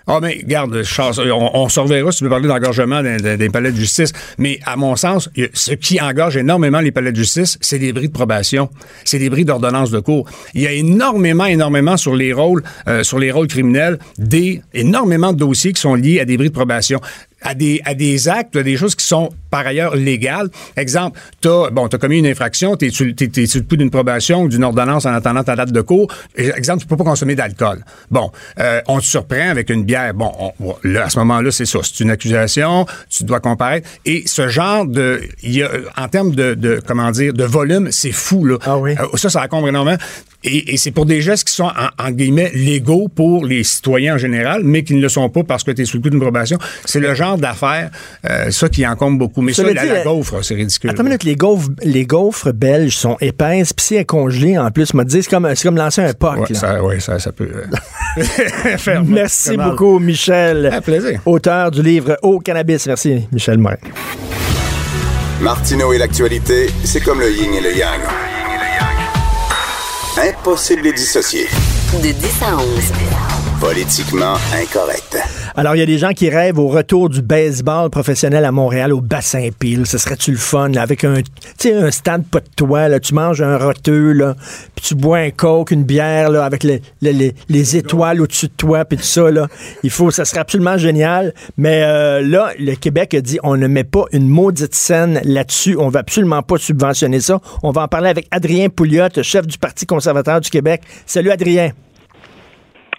[0.08, 3.72] Ah, mais garde, on, on se reverra si tu veux parler d'engorgement des, des, palais
[3.72, 4.12] de justice.
[4.38, 8.08] Mais à mon sens, ce qui engorge énormément les palais de justice, c'est des bris
[8.08, 8.70] de probation,
[9.06, 10.28] c'est des bris d'ordonnance de cours.
[10.54, 15.34] Il y a énormément, énormément sur les rôles, euh, sur les rôles criminels, des énormément
[15.34, 17.00] de dossiers qui sont liés à des bris de probation
[17.42, 20.50] à des, à des actes, à des choses qui sont par ailleurs légales.
[20.78, 24.48] Exemple, tu as, bon, commis une infraction, tu es, sur le coup d'une probation ou
[24.48, 26.12] d'une ordonnance en attendant ta date de cours.
[26.36, 27.84] Exemple, tu peux pas consommer d'alcool.
[28.10, 30.14] Bon, euh, on te surprend avec une bière.
[30.14, 30.32] Bon,
[30.84, 31.80] là, à ce moment-là, c'est ça.
[31.84, 33.90] C'est une accusation, tu dois comparaître.
[34.06, 35.22] Et ce genre de...
[35.44, 38.58] Y a, en termes de, de, comment dire, de volume, c'est fou, là.
[38.66, 38.96] Ah oui.
[39.00, 39.98] Euh, ça, ça encombre énormément.
[40.44, 44.16] Et, et c'est pour des gestes qui sont, en, en, guillemets, légaux pour les citoyens
[44.16, 46.10] en général, mais qui ne le sont pas parce que tu es sous le coup
[46.10, 46.58] d'une probation.
[46.86, 47.92] C'est le genre d'affaires,
[48.30, 49.42] euh, ça, qui encombre beaucoup.
[49.42, 50.90] Mais ça, la, la, gaufre, c'est ridicule.
[50.90, 54.72] Attends une minute, les gaufres, les gaufres belges sont épaisses, puis si elles congelées, en
[54.72, 56.50] plus, me dit, c'est comme, comme lancer un poc.
[56.50, 57.50] Oui, ça, ouais, ça, ça, peut
[58.18, 58.24] euh,
[58.78, 60.70] faire Merci beaucoup, Michel.
[60.74, 61.22] Un plaisir.
[61.26, 62.88] Auteur du livre Au cannabis.
[62.88, 63.78] Merci, Michel Morin.
[65.42, 68.31] Martineau et l'actualité, c'est comme le yin et le yang.
[70.18, 71.48] Impossible de dissocier.
[72.02, 73.31] De 10 à 11.
[73.62, 75.20] Politiquement incorrect.
[75.56, 78.92] Alors, il y a des gens qui rêvent au retour du baseball professionnel à Montréal,
[78.92, 79.86] au bassin pile.
[79.86, 81.18] Ce serait-tu le fun, avec un,
[81.66, 84.36] un stade pas de toit, là, tu manges un roteux, là,
[84.76, 88.54] puis tu bois un coke, une bière, là, avec les, les, les étoiles au-dessus de
[88.54, 89.48] toi, puis tout ça, là.
[89.84, 91.32] Il faut, ça serait absolument génial.
[91.58, 95.78] Mais euh, là, le Québec a dit, on ne met pas une maudite scène là-dessus.
[95.78, 97.40] On va absolument pas subventionner ça.
[97.62, 100.82] On va en parler avec Adrien Pouliot, chef du Parti conservateur du Québec.
[101.06, 101.74] Salut, Adrien.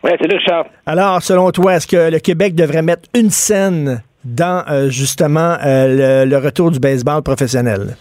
[0.04, 0.66] Oui, salut Richard.
[0.84, 6.24] Alors, selon toi, est-ce que le Québec devrait mettre une scène dans euh, justement euh,
[6.24, 7.94] le, le, retour du baseball professionnel?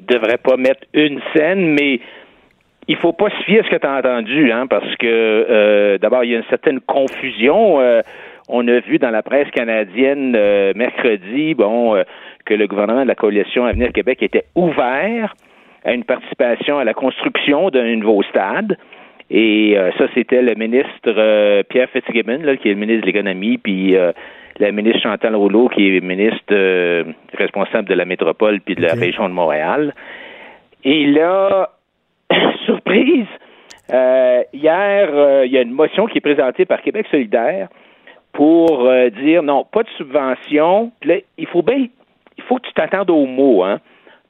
[0.00, 2.00] Devrait pas mettre une scène, mais
[2.88, 5.98] il faut pas se fier à ce que tu as entendu, hein, parce que euh,
[5.98, 7.78] d'abord, il y a une certaine confusion.
[8.48, 10.32] on a vu dans la presse canadienne
[10.74, 12.02] mercredi, bon,
[12.46, 15.34] que le gouvernement de la coalition Avenir Québec était ouvert
[15.84, 18.78] à une participation à la construction d'un nouveau stade.
[19.30, 23.06] Et euh, ça, c'était le ministre euh, Pierre Fitzgibbon, là, qui est le ministre de
[23.06, 24.12] l'économie, puis euh,
[24.58, 26.54] la ministre Chantal Rouleau, qui est ministre
[27.36, 29.94] responsable de la métropole puis de la région de Montréal.
[30.84, 31.70] Et là,
[32.66, 33.26] surprise,
[33.90, 37.68] hier, il y a une motion qui est présentée par Québec solidaire
[38.32, 38.90] pour
[39.22, 40.92] dire non, pas de subvention.
[41.04, 41.86] Là, il faut bien,
[42.36, 43.80] il faut que tu t'attendes aux mots, hein.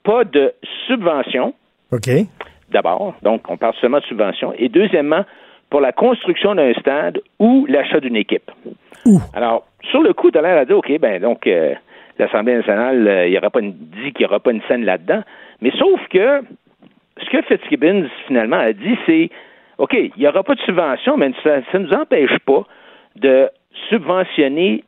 [0.05, 0.53] Pas de
[0.87, 1.55] subvention.
[1.93, 2.09] OK
[2.73, 3.15] d'abord.
[3.23, 4.53] Donc, on parle seulement de subvention.
[4.59, 5.25] Et deuxièmement,
[5.71, 8.51] pour la construction d'un stade ou l'achat d'une équipe.
[9.07, 9.21] Ouh.
[9.35, 11.75] Alors, sur le coup, tu as l'air à dire, OK, ben donc, euh,
[12.19, 14.85] l'Assemblée nationale, euh, il y aura pas une, dit qu'il n'y aura pas une scène
[14.85, 15.23] là-dedans.
[15.61, 16.43] Mais sauf que
[17.19, 19.31] ce que Fitzgibbons, finalement, a dit, c'est,
[19.79, 22.65] OK, il n'y aura pas de subvention, mais ça ne nous empêche pas
[23.17, 23.49] de
[23.89, 24.85] subventionner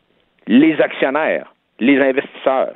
[0.47, 2.75] les actionnaires, les investisseurs.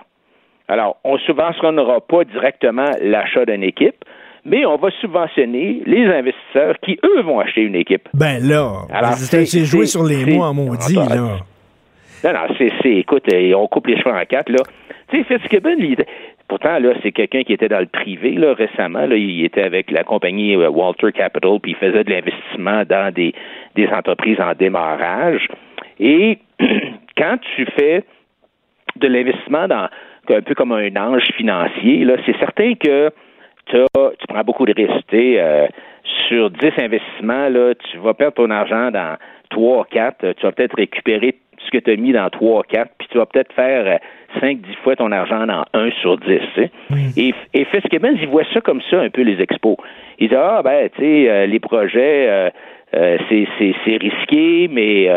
[0.68, 4.04] Alors, on ne subventionnera pas directement l'achat d'une équipe,
[4.48, 8.08] mais on va subventionner les investisseurs qui, eux, vont acheter une équipe.
[8.14, 11.38] Ben là, c'est joué sur les mots en maudit, là.
[12.24, 14.58] Non, non, c'est, écoute, on coupe les cheveux en quatre, là.
[15.08, 15.96] Tu sais, Fitzgibbon, il,
[16.48, 19.90] pourtant, là, c'est quelqu'un qui était dans le privé, là, récemment, là, il était avec
[19.90, 23.34] la compagnie Walter Capital, puis il faisait de l'investissement dans des,
[23.76, 25.46] des entreprises en démarrage.
[26.00, 26.38] Et
[27.16, 28.04] quand tu fais
[28.96, 29.88] de l'investissement dans,
[30.28, 33.10] un peu comme un ange financier, là, c'est certain que
[33.70, 35.14] tu prends beaucoup de risques.
[35.14, 35.66] Euh,
[36.28, 39.16] sur 10 investissements, là, tu vas perdre ton argent dans
[39.50, 40.34] 3 4.
[40.34, 43.26] Tu vas peut-être récupérer ce que tu as mis dans 3 4, puis tu vas
[43.26, 43.98] peut-être faire
[44.40, 46.40] 5-10 fois ton argent dans 1 sur 10.
[46.90, 47.00] Oui.
[47.16, 49.76] Et, et Fitzgibbons, il voit ça comme ça un peu, les expos.
[50.18, 52.50] Il dit, ah, ben, tu sais, euh, les projets, euh,
[52.94, 55.08] euh, c'est risqué, mais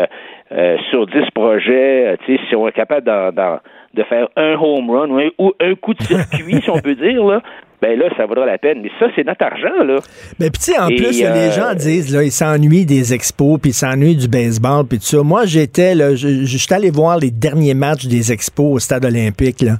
[0.52, 3.58] euh, sur 10 projets, tu sais, si on est capable d'en
[3.94, 6.94] de faire un home run ou un, ou un coup de circuit, si on peut
[6.94, 7.42] dire, là,
[7.82, 8.80] ben là, ça vaudra la peine.
[8.80, 9.96] Mais ça, c'est notre argent, là.
[10.38, 11.34] Mais puis, tu sais, en Et plus, euh...
[11.34, 15.04] les gens disent, là, ils s'ennuient des expos, puis ils s'ennuient du baseball, puis tout
[15.04, 15.22] ça.
[15.22, 19.74] Moi, j'étais, là, suis allé voir les derniers matchs des expos au stade olympique, là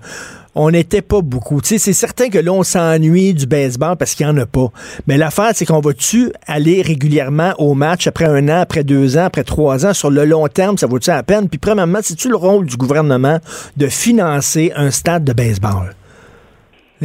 [0.55, 1.61] on n'était pas beaucoup.
[1.61, 4.47] Tu sais, c'est certain que là, on s'ennuie du baseball parce qu'il n'y en a
[4.47, 4.69] pas.
[5.07, 9.25] Mais l'affaire, c'est qu'on va-tu aller régulièrement au match après un an, après deux ans,
[9.25, 9.95] après trois ans?
[9.95, 11.49] Sur le long terme, ça vaut-tu la peine?
[11.49, 13.39] Puis, premièrement, c'est-tu le rôle du gouvernement
[13.77, 15.95] de financer un stade de baseball?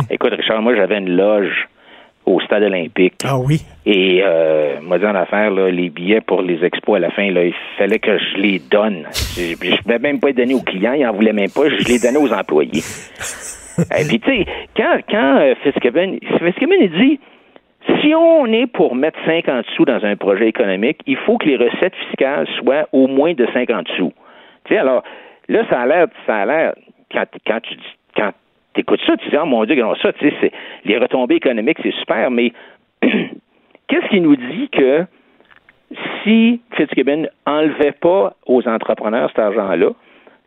[0.10, 1.68] Écoute, Richard, moi, j'avais une loge
[2.28, 3.16] au stade olympique.
[3.24, 3.62] Ah oui?
[3.86, 7.46] Et euh, moi, en affaire, là, les billets pour les expos à la fin, là,
[7.46, 9.06] il fallait que je les donne.
[9.36, 11.88] Je ne pouvais même pas les donner aux clients, ils n'en voulaient même pas, je
[11.88, 12.84] les donnais aux employés.
[13.98, 17.20] Et puis, tu sais, quand, quand euh, Fitzgibbon, Fitzgibbon, il dit,
[18.02, 21.56] si on est pour mettre 50 sous dans un projet économique, il faut que les
[21.56, 24.12] recettes fiscales soient au moins de 50 sous.
[24.66, 25.04] Tu sais, alors,
[25.48, 26.74] là, ça a l'air, ça a l'air,
[27.12, 27.78] quand, quand tu
[28.16, 28.32] quand
[28.78, 30.52] écoutes ça, tu dis, oh mon Dieu, ça, tu sais,
[30.86, 32.54] les retombées économiques, c'est super, mais
[33.02, 35.06] qu'est-ce qui nous dit que
[36.24, 39.92] si Fitzgibbon enlevait pas aux entrepreneurs cet argent-là,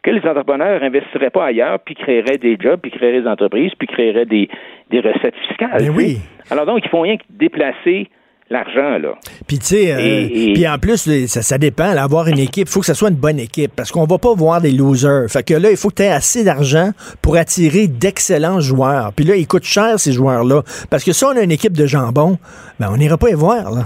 [0.03, 3.87] que les entrepreneurs investiraient pas ailleurs, puis créeraient des jobs, puis créeraient des entreprises, puis
[3.87, 4.49] créeraient des,
[4.91, 5.79] des recettes fiscales.
[5.79, 6.19] Ben oui.
[6.51, 8.09] Alors donc, ils font rien que déplacer
[8.51, 9.15] l'argent, là.
[9.47, 11.85] Puis, tu sais, euh, puis en plus, ça, ça dépend.
[11.85, 14.35] Avoir une équipe, il faut que ce soit une bonne équipe parce qu'on va pas
[14.35, 15.31] voir des losers.
[15.31, 16.91] Fait que là, il faut que tu aies assez d'argent
[17.23, 19.13] pour attirer d'excellents joueurs.
[19.15, 20.63] Puis là, ils coûtent cher, ces joueurs-là.
[20.91, 22.39] Parce que si on a une équipe de jambon,
[22.79, 23.83] ben, on n'ira pas y voir, là.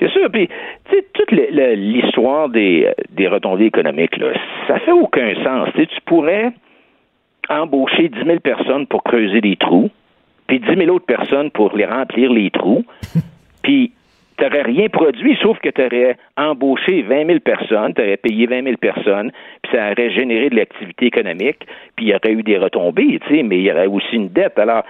[0.00, 0.30] C'est sûr.
[0.30, 4.28] Puis, tu sais, toute l'histoire des, des retombées économiques, là,
[4.66, 5.68] ça fait aucun sens.
[5.74, 6.52] tu pourrais
[7.50, 9.90] embaucher 10 000 personnes pour creuser des trous,
[10.48, 12.84] puis 10 000 autres personnes pour les remplir les trous,
[13.62, 13.92] puis
[14.36, 18.46] tu n'aurais rien produit, sauf que tu aurais embauché 20 000 personnes, tu aurais payé
[18.46, 19.30] 20 000 personnes,
[19.62, 21.58] puis ça aurait généré de l'activité économique,
[21.96, 24.28] puis il y aurait eu des retombées, tu sais, mais il y aurait aussi une
[24.28, 24.58] dette.
[24.58, 24.84] Alors,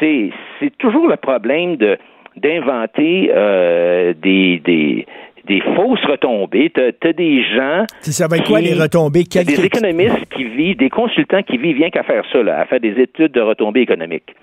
[0.00, 0.32] c'est
[0.78, 1.96] toujours le problème de
[2.36, 5.06] d'inventer euh, des, des,
[5.46, 6.70] des fausses retombées.
[6.70, 7.84] Tu as, des gens.
[8.00, 9.24] Ça va être quoi les retombées?
[9.24, 12.80] Des économistes qui vivent, des consultants qui vivent rien qu'à faire ça, là, à faire
[12.80, 14.34] des études de retombées économiques.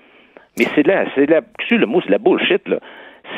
[0.58, 1.40] Mais c'est de la, c'est de la,
[1.70, 2.78] le mot, c'est de la bullshit, là.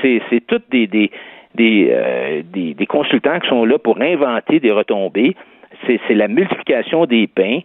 [0.02, 1.11] C'est, c'est toutes des, des,
[1.55, 5.37] des, euh, des, des, consultants qui sont là pour inventer des retombées.
[5.87, 7.61] C'est, c'est la multiplication des pains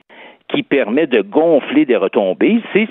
[0.49, 2.61] qui permet de gonfler des retombées.
[2.73, 2.87] C'est,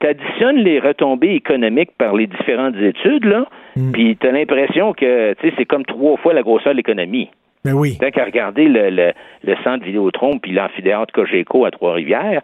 [0.00, 3.92] tu additionnes les retombées économiques par les différentes études, là, mm.
[3.92, 7.30] puis tu as l'impression que c'est comme trois fois la grosseur de l'économie.
[7.64, 7.96] Mais oui.
[8.00, 9.12] Tant qu'à regarder le, le,
[9.44, 12.42] le, centre Vidéotron puis l'amphithéâtre Cogeco à Trois-Rivières,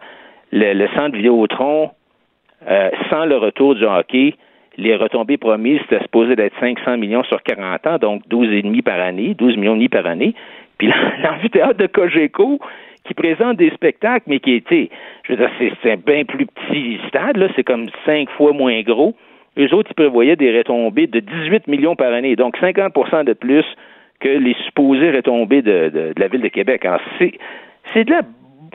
[0.53, 1.91] le, le, centre Vidéotron,
[2.67, 4.35] euh, sans le retour du hockey,
[4.77, 9.33] les retombées promises, c'était supposé d'être 500 millions sur 40 ans, donc 12,5 par année,
[9.33, 10.33] 12 millions et demi par année.
[10.77, 10.91] Puis
[11.23, 12.59] l'amphithéâtre de Cogeco,
[13.05, 14.89] qui présente des spectacles, mais qui était,
[15.23, 15.49] je veux dire,
[15.81, 19.15] c'est un bien plus petit stade, là, c'est comme cinq fois moins gros.
[19.57, 23.65] Eux autres, ils prévoyaient des retombées de 18 millions par année, donc 50% de plus
[24.19, 26.85] que les supposées retombées de, de, la ville de Québec.
[27.93, 28.21] C'est de la,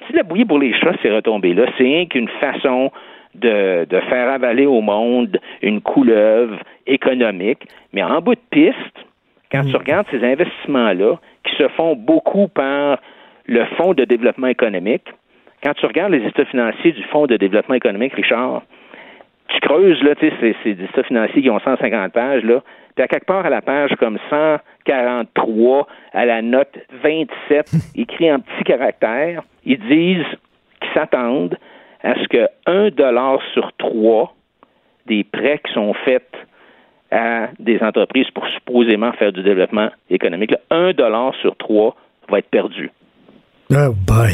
[0.07, 1.67] c'est de la bouillie pour les chats, ces retombées-là.
[1.79, 2.91] C'est rien qu'une façon
[3.35, 7.67] de, de faire avaler au monde une couleuvre économique.
[7.93, 9.07] Mais en bout de piste,
[9.51, 9.77] quand tu mm.
[9.77, 12.99] regardes ces investissements-là, qui se font beaucoup par
[13.47, 15.05] le Fonds de développement économique,
[15.63, 18.63] quand tu regardes les états financiers du Fonds de développement économique, Richard,
[19.49, 22.63] tu creuses, là, tu sais, c'est des états financiers qui ont 150 pages, là,
[22.95, 28.41] puis à quelque part à la page comme 143, à la note 27, écrit en
[28.41, 30.27] petits caractères, ils disent
[30.81, 31.57] qu'ils s'attendent
[32.05, 34.33] à ce que 1 dollar sur 3
[35.07, 36.31] des prêts qui sont faits
[37.11, 41.97] à des entreprises pour supposément faire du développement économique, là, 1 dollar sur 3
[42.29, 42.91] va être perdu?
[43.71, 44.33] Oh boy.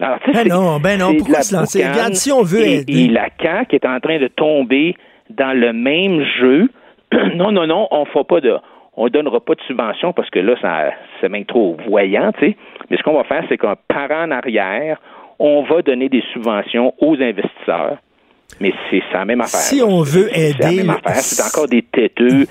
[0.00, 1.86] Alors, ben non, ben non, pourquoi se lancer?
[1.86, 3.04] Regarde, si on veut et, aider.
[3.04, 4.96] Et la CAQ est en train de tomber
[5.30, 6.68] dans le même jeu.
[7.36, 8.56] non, non, non, on fera pas de.
[8.96, 12.56] On donnera pas de subvention parce que là, ça, c'est même trop voyant, tu sais.
[12.90, 15.00] Mais ce qu'on va faire, c'est qu'un par en arrière,
[15.38, 17.98] on va donner des subventions aux investisseurs.
[18.60, 19.60] Mais c'est la même affaire.
[19.60, 20.54] Si on veut aider.
[20.60, 21.16] C'est la même affaire.
[21.16, 22.46] C'est encore des têteux,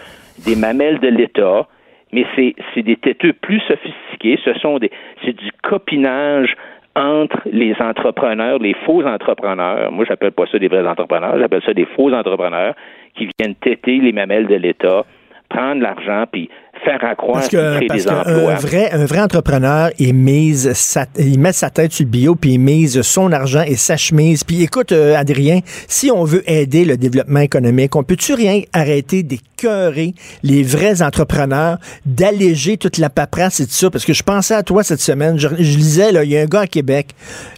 [0.46, 1.68] des mamelles de l'État
[2.14, 4.40] mais c'est des têteux plus sophistiqués.
[4.46, 4.92] Ce sont des,
[5.26, 6.56] c'est du copinage
[6.96, 9.92] entre les entrepreneurs, les faux entrepreneurs.
[9.92, 12.76] Moi, j'appelle pas ça des vrais entrepreneurs, j'appelle ça des faux entrepreneurs
[13.16, 15.06] qui viennent têter les mamelles de l'État,
[15.50, 16.50] prendre l'argent puis
[16.84, 18.54] faire accroître que, parce des emplois.
[18.54, 22.36] Un vrai, un vrai entrepreneur, il mise sa, il met sa tête sur le bio,
[22.36, 24.44] puis il mise son argent et sa chemise.
[24.44, 29.24] Puis écoute, euh, Adrien, si on veut aider le développement économique, on peut-tu rien arrêter
[29.24, 33.90] d'écœurer les vrais entrepreneurs, d'alléger toute la paperasse et tout ça?
[33.90, 36.46] Parce que je pensais à toi cette semaine, je, lisais, là, il y a un
[36.46, 37.10] gars à Québec,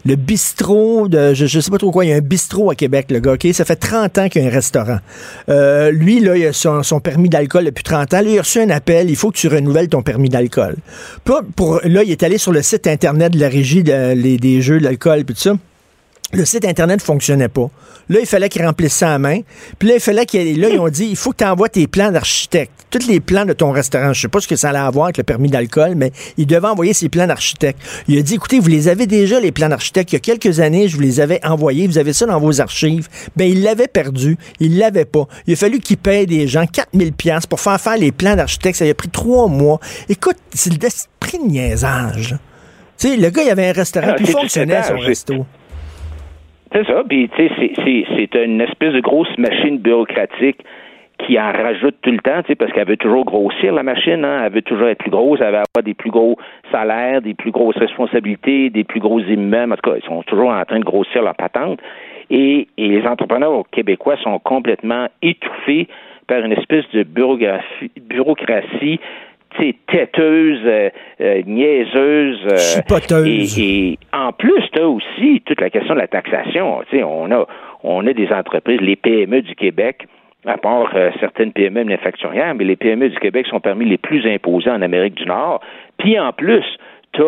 [0.05, 2.75] le bistrot de, je, je sais pas trop quoi, il y a un bistrot à
[2.75, 3.47] Québec, le gars, OK?
[3.53, 4.99] Ça fait 30 ans qu'il y a un restaurant.
[5.49, 8.21] Euh, lui, là, il a son, son permis d'alcool depuis 30 ans.
[8.21, 10.75] Lui, il a reçu un appel, il faut que tu renouvelles ton permis d'alcool.
[11.55, 14.83] Pour, là, il est allé sur le site Internet de la régie des jeux de
[14.83, 15.53] l'alcool, puis tout ça.
[16.33, 17.69] Le site Internet ne fonctionnait pas.
[18.09, 19.39] Là, il fallait qu'il remplisse ça à main.
[19.79, 20.59] Puis là, il fallait qu'il.
[20.59, 22.84] Là, ils ont dit il faut que tu envoies tes plans d'architecte.
[22.97, 24.13] Tous les plans de ton restaurant.
[24.13, 26.67] Je sais pas ce que ça allait avoir avec le permis d'alcool, mais il devait
[26.67, 27.77] envoyer ses plans d'architecte.
[28.07, 30.13] Il a dit écoutez, vous les avez déjà, les plans d'architecte.
[30.13, 31.87] Il y a quelques années, je vous les avais envoyés.
[31.87, 33.09] Vous avez ça dans vos archives.
[33.35, 34.37] Ben, il l'avait perdu.
[34.61, 35.25] Il l'avait pas.
[35.45, 38.77] Il a fallu qu'il paye des gens 4000$ pour faire faire les plans d'architecte.
[38.77, 39.81] Ça a pris trois mois.
[40.07, 40.79] Écoute, c'est le
[41.19, 42.37] prix de niaisage.
[42.97, 45.45] Tu sais, le gars, il avait un restaurant, ah, puis fonctionnait son resto
[46.71, 47.03] C'est ça.
[47.09, 50.63] Puis, tu sais, c'est une espèce de grosse machine bureaucratique
[51.19, 54.23] qui en rajoute tout le temps, tu sais, parce qu'elle veut toujours grossir la machine,
[54.25, 54.43] hein?
[54.45, 56.37] elle veut toujours être plus grosse, elle veut avoir des plus gros
[56.71, 59.73] salaires, des plus grosses responsabilités, des plus gros immeubles.
[59.73, 61.79] En tout cas, ils sont toujours en train de grossir leur patente.
[62.29, 65.87] Et, et les entrepreneurs québécois sont complètement étouffés
[66.27, 68.99] par une espèce de bureaucratie, bureaucratie
[69.87, 70.89] têteuse, euh,
[71.21, 72.39] euh, niaiseuse.
[72.45, 76.79] Euh, et, et, en plus, tu as aussi toute la question de la taxation.
[76.93, 77.47] On a,
[77.83, 80.07] on a des entreprises, les PME du Québec,
[80.45, 84.69] à part certaines PME manufacturières, mais les PME du Québec sont parmi les plus imposées
[84.69, 85.61] en Amérique du Nord.
[85.97, 86.65] Puis en plus,
[87.13, 87.21] tu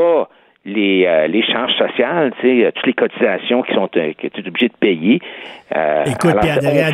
[0.68, 4.42] les, euh, les charges sociales, tu sais, toutes les cotisations qui sont euh, que tu
[4.42, 5.22] es obligé de payer.
[5.76, 6.88] Euh, Écoute, Adrien,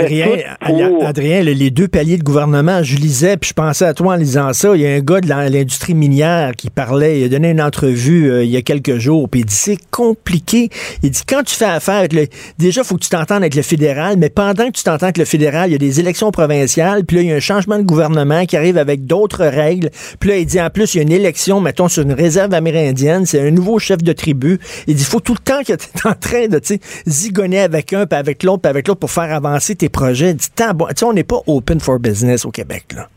[1.06, 4.54] Adrien, les deux paliers de gouvernement, je lisais, puis je pensais à toi en lisant
[4.54, 4.76] ça.
[4.76, 8.44] Il y a un gars de l'industrie minière qui parlait, il a donné une entrevue
[8.44, 10.70] il y a quelques jours, puis il dit c'est compliqué.
[11.02, 12.26] Il dit quand tu fais affaire avec le.
[12.58, 15.18] Déjà, il faut que tu t'entendes avec le fédéral, mais pendant que tu t'entends avec
[15.18, 17.78] le fédéral, il y a des élections provinciales, puis là, il y a un changement
[17.78, 19.90] de gouvernement qui arrive avec d'autres règles.
[20.20, 22.54] Puis là, il dit en plus, il y a une élection, mettons, sur une réserve
[22.54, 24.60] amérindienne, c'est un nouveau chef de tribu.
[24.88, 26.60] Il dit, il faut tout le temps que tu es en train de
[27.06, 30.32] zigonner avec un, puis avec l'autre, puis avec l'autre pour faire avancer tes projets.
[30.32, 33.08] Il dit, bon, on n'est pas open for business au Québec, là.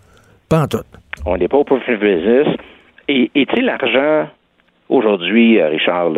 [0.48, 0.84] Pas en tout.
[1.24, 2.46] On n'est pas open for business.
[3.08, 4.28] Et tu sais, l'argent,
[4.88, 6.12] aujourd'hui, euh, Richard,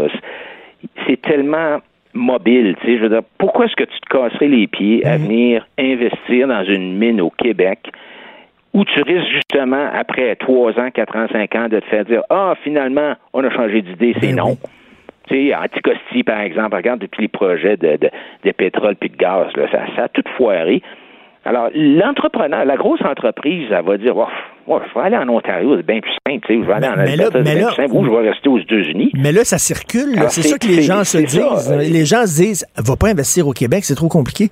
[1.07, 1.81] c'est tellement
[2.15, 2.77] mobile.
[2.81, 5.25] Tu sais, je veux dire, pourquoi est-ce que tu te casserais les pieds à mhm.
[5.25, 7.91] venir investir dans une mine au Québec
[8.75, 12.23] où tu risques justement, après trois ans, quatre ans, cinq ans, de te faire dire
[12.31, 14.57] Ah, finalement, on a changé d'idée, c'est ben non.
[15.29, 19.47] Tu sais, Anticosti, par exemple, regarde depuis les projets de, de, pétrole puis de gaz,
[19.57, 20.83] là, ça, ça a tout foiré.
[21.45, 24.27] Alors, l'entrepreneur, la grosse entreprise, elle va dire, oh,
[24.69, 26.99] je vais aller en Ontario, c'est bien plus simple, tu sais, je vais aller en
[26.99, 29.13] Alberta, c'est bien plus simple, ou je vais rester aux États-Unis.
[29.15, 31.73] Mais là, ça circule, c'est ça que les gens se disent.
[31.79, 34.51] les gens se disent, va pas investir au Québec, c'est trop compliqué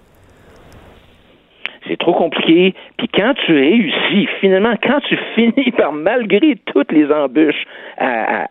[1.88, 2.74] c'est trop compliqué.
[2.98, 7.64] Puis quand tu réussis, finalement, quand tu finis par, malgré toutes les embûches,
[7.98, 8.46] à,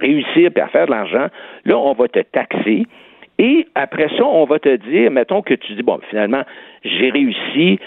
[0.00, 1.26] réussir et à faire de l'argent,
[1.64, 2.86] là, on va te taxer.
[3.38, 6.42] Et après ça, on va te dire, mettons que tu dis, bon, finalement,
[6.84, 7.78] j'ai réussi,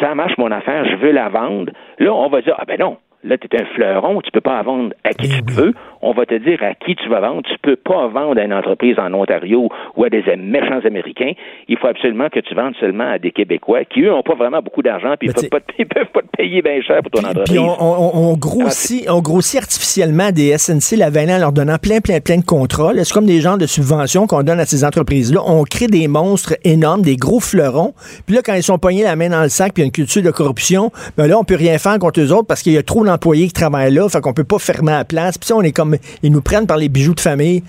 [0.00, 1.72] ça marche mon affaire, je veux la vendre.
[1.98, 4.60] Là, on va dire, ah ben non, Là, tu es un fleuron, tu peux pas
[4.62, 5.74] vendre à qui tu veux.
[6.02, 7.42] On va te dire à qui tu vas vendre.
[7.42, 11.32] Tu peux pas vendre à une entreprise en Ontario ou à des méchants Américains.
[11.68, 14.60] Il faut absolument que tu vendes seulement à des Québécois qui, eux, n'ont pas vraiment
[14.60, 17.26] beaucoup d'argent puis ils peuvent, pas te, peuvent pas te payer bien cher pour ton
[17.26, 17.56] entreprise.
[17.56, 22.38] Puis on, grossit, on grossit artificiellement des SNC Lavalin en leur donnant plein, plein, plein
[22.38, 22.92] de contrats.
[22.96, 25.40] C'est comme des genres de subventions qu'on donne à ces entreprises-là.
[25.46, 27.94] On crée des monstres énormes, des gros fleurons.
[28.26, 29.86] Puis là, quand ils sont pognés la main dans le sac puis il y a
[29.86, 32.72] une culture de corruption, ben là, on peut rien faire contre eux autres parce qu'il
[32.72, 35.38] y a trop employés qui travaillent là, fait qu'on peut pas fermer la place.
[35.38, 35.91] Puis on est comme,
[36.22, 37.62] ils nous prennent par les bijoux de famille.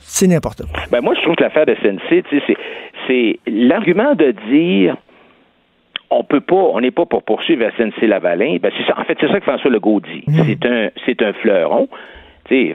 [0.00, 0.82] C'est n'importe quoi.
[0.90, 2.24] Ben moi, je trouve que l'affaire de SNC,
[3.06, 4.96] c'est l'argument de dire
[6.10, 8.58] on peut pas, on n'est pas pour poursuivre SNC Lavalin.
[8.62, 8.98] Ben c'est ça.
[8.98, 10.22] En fait, c'est ça que François Legault dit.
[10.26, 10.42] Mm.
[10.46, 11.88] C'est un, c'est un fleuron.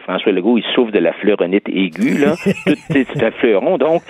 [0.04, 2.36] François Legault, il souffre de la fleuronite aiguë, là.
[2.90, 3.78] c'est un fleuron.
[3.78, 4.02] Donc,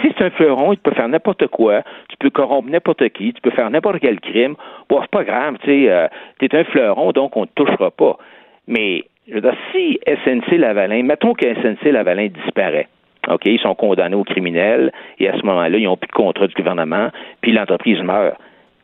[0.00, 3.40] si c'est un fleuron, il peut faire n'importe quoi, tu peux corrompre n'importe qui, tu
[3.40, 4.54] peux faire n'importe quel crime.
[4.88, 6.06] Bon, c'est pas grave, tu sais, euh,
[6.38, 8.18] t'es un fleuron, donc on ne touchera pas.
[8.66, 12.88] Mais, je veux dire, si SNC Lavalin, mettons que SNC Lavalin disparaît,
[13.28, 16.46] OK, ils sont condamnés aux criminels, et à ce moment-là, ils n'ont plus de contrat
[16.46, 17.08] du gouvernement,
[17.40, 18.36] puis l'entreprise meurt.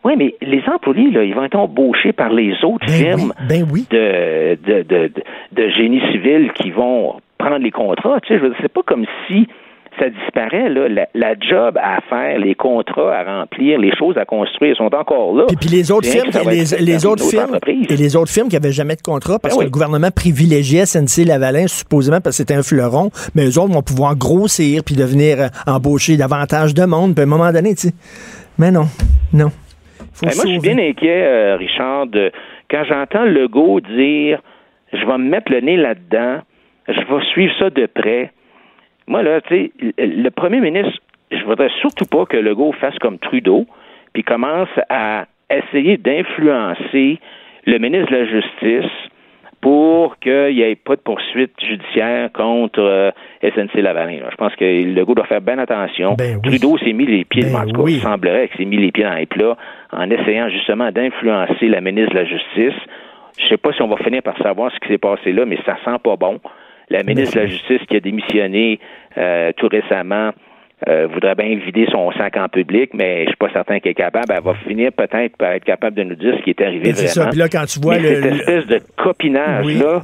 [0.04, 3.64] Oui, mais les employés, là, ils vont être embauchés par les autres ben firmes ben
[3.64, 5.10] De, de, de,
[5.52, 8.20] de, génie civil qui vont prendre les contrats.
[8.20, 9.48] Tu sais, je veux dire, c'est pas comme si
[9.98, 10.68] ça disparaît.
[10.68, 11.06] Là.
[11.14, 15.44] La, job à faire, les contrats à remplir, les choses à construire sont encore là.
[15.60, 16.30] Puis, les autres firmes,
[16.80, 19.64] les, autres firmes et les autres firmes qui n'avaient jamais de contrat parce ben que
[19.64, 23.82] le gouvernement privilégiait SNC Lavalin supposément parce que c'était un fleuron, mais eux autres vont
[23.82, 27.14] pouvoir grossir puis devenir euh, embaucher davantage de monde.
[27.14, 27.94] Puis à un moment donné, tu sais.
[28.58, 28.86] Mais non,
[29.32, 29.50] non.
[30.22, 32.30] Ben, moi, je suis bien inquiet, euh, Richard, de,
[32.70, 34.40] quand j'entends Legault dire
[34.92, 36.40] je vais me mettre le nez là-dedans,
[36.88, 38.32] je vais suivre ça de près.
[39.06, 40.98] Moi, là, tu sais, le premier ministre,
[41.30, 43.66] je voudrais surtout pas que Legault fasse comme Trudeau,
[44.12, 47.18] puis commence à essayer d'influencer
[47.66, 48.90] le ministre de la Justice
[49.64, 53.10] pour qu'il n'y ait pas de poursuite judiciaire contre euh,
[53.42, 54.18] SNC Lavalin.
[54.30, 56.16] Je pense que Legault doit faire bien attention.
[56.18, 58.76] Ben Trudeau s'est mis les pieds, ben en tout cas, il semblerait qu'il s'est mis
[58.76, 59.56] les pieds dans les plats
[59.90, 62.78] en essayant justement d'influencer la ministre de la Justice.
[63.38, 65.46] Je ne sais pas si on va finir par savoir ce qui s'est passé là,
[65.46, 66.40] mais ça sent pas bon.
[66.90, 68.78] La ministre de la Justice qui a démissionné
[69.16, 70.30] euh, tout récemment
[70.86, 73.94] euh, voudrait bien vider son sac en public, mais je suis pas certain qu'elle est
[73.94, 74.26] capable.
[74.36, 76.96] Elle va finir peut-être par être capable de nous dire ce qui est arrivé vraiment.
[76.96, 77.26] C'est ça.
[77.28, 80.02] Puis là, quand tu vois cette espèce de copinage là,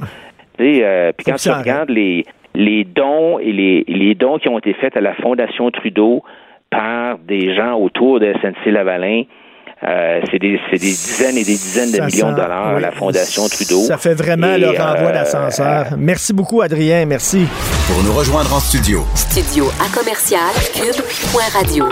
[0.59, 4.73] euh, puis quand tu regardes les les dons et les, les dons qui ont été
[4.73, 6.23] faits à la Fondation Trudeau
[6.69, 9.23] par des gens autour de SNC-Lavalin,
[9.83, 13.47] euh, c'est des, des, dizaines et des dizaines de millions de dollars à la Fondation
[13.47, 13.81] Trudeau.
[13.81, 15.87] Ça fait vraiment le renvoi euh, d'ascenseur.
[15.97, 17.05] Merci beaucoup, Adrien.
[17.07, 17.47] Merci.
[17.87, 19.03] Pour nous rejoindre en studio.
[19.15, 21.85] Studio à commercial cube.radio.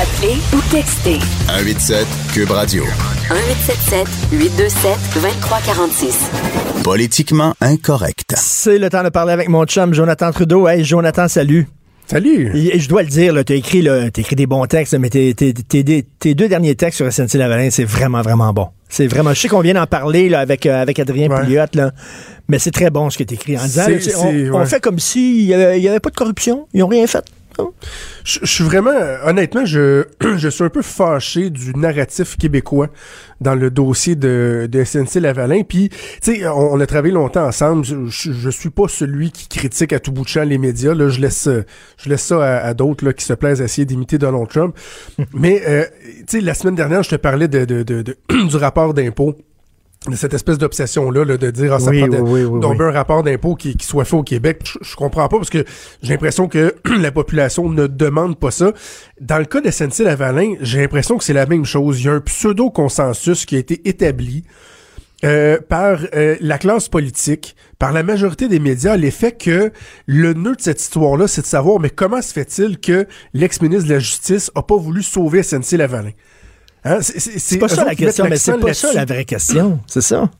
[0.00, 1.18] Appelez ou textez.
[1.48, 2.84] 187 cube radio.
[3.30, 6.30] 1877 827 2346.
[6.82, 8.32] Politiquement incorrect.
[8.36, 10.68] C'est le temps de parler avec mon chum Jonathan Trudeau.
[10.68, 11.66] Hey, Jonathan, salut.
[12.06, 12.50] Salut!
[12.54, 13.86] Et, je dois le dire, tu as écrit,
[14.16, 18.68] écrit des bons textes, mais tes, deux derniers textes sur SNC-Lavalin, c'est vraiment, vraiment bon.
[18.88, 21.66] C'est vraiment, je sais qu'on vient d'en parler là, avec, euh, avec Adrien ouais.
[21.74, 21.90] là,
[22.48, 23.86] mais c'est très bon ce que tu écris en disant,
[24.52, 27.24] on, fait comme s'il n'y avait, avait, pas de corruption, ils n'ont rien fait.
[28.24, 28.94] Je, suis vraiment,
[29.24, 30.04] honnêtement, je,
[30.36, 32.88] je suis un peu fâché du narratif québécois
[33.40, 35.62] dans le dossier de, de SNC Lavalin.
[35.62, 35.90] Puis,
[36.22, 37.84] tu sais, on, a travaillé longtemps ensemble.
[37.84, 40.94] Je, je, suis pas celui qui critique à tout bout de champ les médias.
[40.94, 41.48] Là, je laisse,
[41.98, 44.76] je laisse ça à, d'autres qui se plaisent à essayer d'imiter Donald Trump.
[45.34, 45.84] Mais, euh,
[46.26, 48.16] tu sais, la semaine dernière, je te parlais de, de, de, de
[48.48, 49.36] du rapport d'impôt
[50.12, 54.04] cette espèce d'obsession-là de dire ah, ça prend de, un rapport d'impôt qui, qui, soit
[54.04, 54.62] fait au Québec.
[54.82, 55.64] Je, comprends pas parce que
[56.02, 58.72] j'ai l'impression que la population ne demande pas ça.
[59.20, 62.00] Dans le cas de SNC-Lavalin, j'ai l'impression que c'est la même chose.
[62.00, 64.44] Il y a un pseudo-consensus qui a été établi
[65.24, 69.72] euh, par euh, la classe politique, par la majorité des médias, l'effet que
[70.06, 73.94] le nœud de cette histoire-là, c'est de savoir mais comment se fait-il que l'ex-ministre de
[73.94, 76.12] la Justice a pas voulu sauver SNC-Lavalin?
[76.84, 79.80] Hein, c'est pas ça la question, mais c'est pas ça la vraie question.
[79.86, 80.30] C'est ça.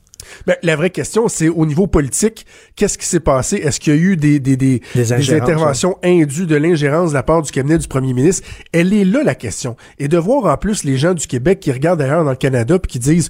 [0.47, 3.57] Ben, la vraie question, c'est au niveau politique, qu'est-ce qui s'est passé?
[3.57, 7.21] Est-ce qu'il y a eu des, des, des, des interventions indues de l'ingérence de la
[7.21, 8.47] part du cabinet du premier ministre?
[8.71, 9.75] Elle est là, la question.
[9.99, 12.79] Et de voir en plus les gens du Québec qui regardent d'ailleurs dans le Canada
[12.79, 13.29] puis qui disent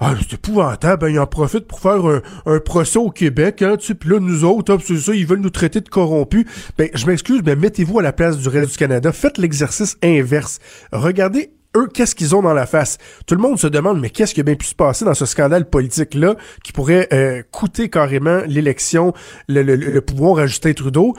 [0.00, 3.76] ah, c'est épouvantable, ben, ils en profitent pour faire un, un procès au Québec, hein,
[3.78, 6.46] tu puis là, nous autres, hein, c'est ça, ils veulent nous traiter de corrompus.
[6.76, 10.58] Ben, je m'excuse, mais mettez-vous à la place du reste du Canada, faites l'exercice inverse.
[10.92, 12.98] Regardez eux, qu'est-ce qu'ils ont dans la face?
[13.26, 15.26] Tout le monde se demande, mais qu'est-ce qui a bien pu se passer dans ce
[15.26, 19.12] scandale politique-là qui pourrait euh, coûter carrément l'élection,
[19.48, 21.14] le, pouvoir à Justin Trudeau?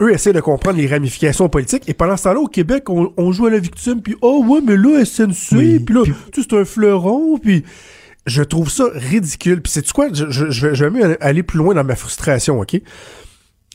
[0.00, 1.88] Eux essaient de comprendre les ramifications politiques.
[1.88, 4.76] Et pendant ce temps-là, au Québec, on, joue à la victime, puis «Oh ouais, mais
[4.76, 7.64] là, SNC, puis là, tu c'est un fleuron, puis...»
[8.26, 9.62] Je trouve ça ridicule.
[9.62, 10.08] Puis c'est quoi?
[10.12, 12.78] Je, je, je, vais même aller plus loin dans ma frustration, OK?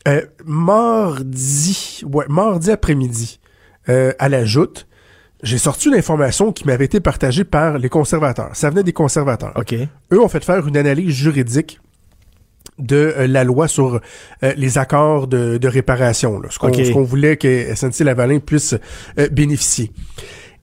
[0.06, 3.40] Euh, mardi, ouais, mardi après-midi,
[3.88, 4.86] euh, à la joute,
[5.44, 8.50] j'ai sorti une information qui m'avait été partagée par les conservateurs.
[8.54, 9.52] Ça venait des conservateurs.
[9.56, 9.74] OK.
[10.12, 11.80] Eux ont fait faire une analyse juridique
[12.78, 14.00] de euh, la loi sur
[14.42, 16.58] euh, les accords de, réparation, là, ce
[16.92, 18.74] qu'on voulait que SNC-Lavalin puisse
[19.18, 19.92] euh, bénéficier.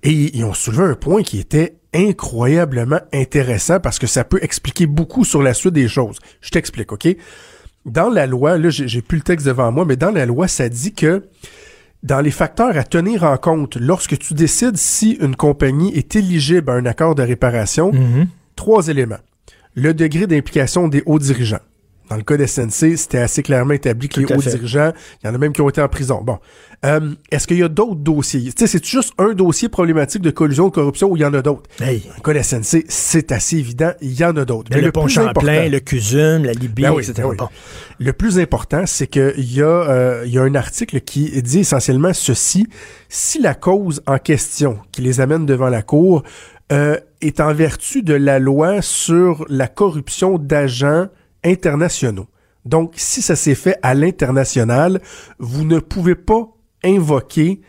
[0.04, 4.88] Et ils ont soulevé un point qui était incroyablement intéressant parce que ça peut expliquer
[4.88, 6.18] beaucoup sur la suite des choses.
[6.42, 7.08] Je t'explique, OK?
[7.86, 10.70] Dans la loi, là, j'ai plus le texte devant moi, mais dans la loi, ça
[10.70, 11.24] dit que
[12.04, 16.72] dans les facteurs à tenir en compte lorsque tu décides si une compagnie est éligible
[16.72, 18.28] à un accord de réparation, mhm.
[18.56, 19.20] trois éléments.
[19.76, 21.60] Le degré d'implication des hauts dirigeants.
[22.12, 24.92] Dans le cas de SNC, c'était assez clairement établi que les hauts dirigeants,
[25.24, 26.22] il y en a même qui ont été en prison.
[26.22, 26.40] Bon.
[26.84, 28.42] Euh, est-ce qu'il y a d'autres dossiers?
[28.42, 31.34] Tu sais, c'est juste un dossier problématique de collusion de corruption ou il y en
[31.34, 31.70] a d'autres?
[31.80, 32.02] Hey.
[32.02, 34.70] Dans le cas de SNC, c'est assez évident, il y en a d'autres.
[34.70, 37.14] Ben, Mais le, pont Champlain, le CUSUM, la Libye, ben etc.
[37.38, 37.48] Ben
[37.98, 41.60] le plus important, c'est qu'il y, a, euh, il y a un article qui dit
[41.60, 42.68] essentiellement ceci.
[43.08, 46.24] Si la cause en question qui les amène devant la Cour
[46.74, 51.08] euh, est en vertu de la loi sur la corruption d'agents
[51.44, 52.28] internationaux.
[52.66, 55.02] Donc, si ça s'est fait à l'international,
[55.40, 56.48] vous ne pouvez pas
[56.84, 57.62] invoquer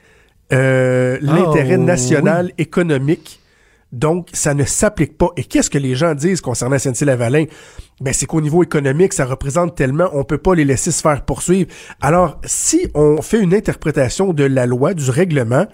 [0.52, 3.40] euh, l'intérêt oh, national économique.
[3.92, 5.28] Donc, ça ne s'applique pas.
[5.36, 7.44] Et qu'est-ce que les gens disent concernant SNC-Lavalin?
[8.00, 11.24] Ben, c'est qu'au niveau économique, ça représente tellement, on peut pas les laisser se faire
[11.24, 11.70] poursuivre.
[12.00, 15.66] Alors, si on fait une interprétation de la loi, du règlement,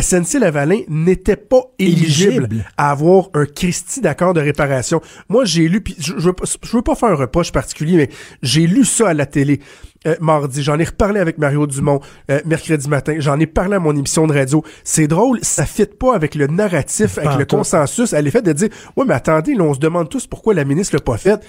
[0.00, 5.00] SNC-Lavalin n'était pas éligible, à avoir un Christie d'accord de réparation.
[5.28, 6.30] Moi, j'ai lu, puis je, je,
[6.76, 8.10] veux pas faire un reproche particulier, mais
[8.42, 9.60] j'ai lu ça à la télé.
[10.06, 13.80] Euh, mardi, j'en ai reparlé avec Mario Dumont euh, mercredi matin, j'en ai parlé à
[13.80, 14.62] mon émission de radio.
[14.84, 18.68] C'est drôle, ça fit pas avec le narratif, avec le consensus, à l'effet de dire
[18.96, 21.44] "Ouais, mais attendez, là, on se demande tous pourquoi la ministre l'a pas fait."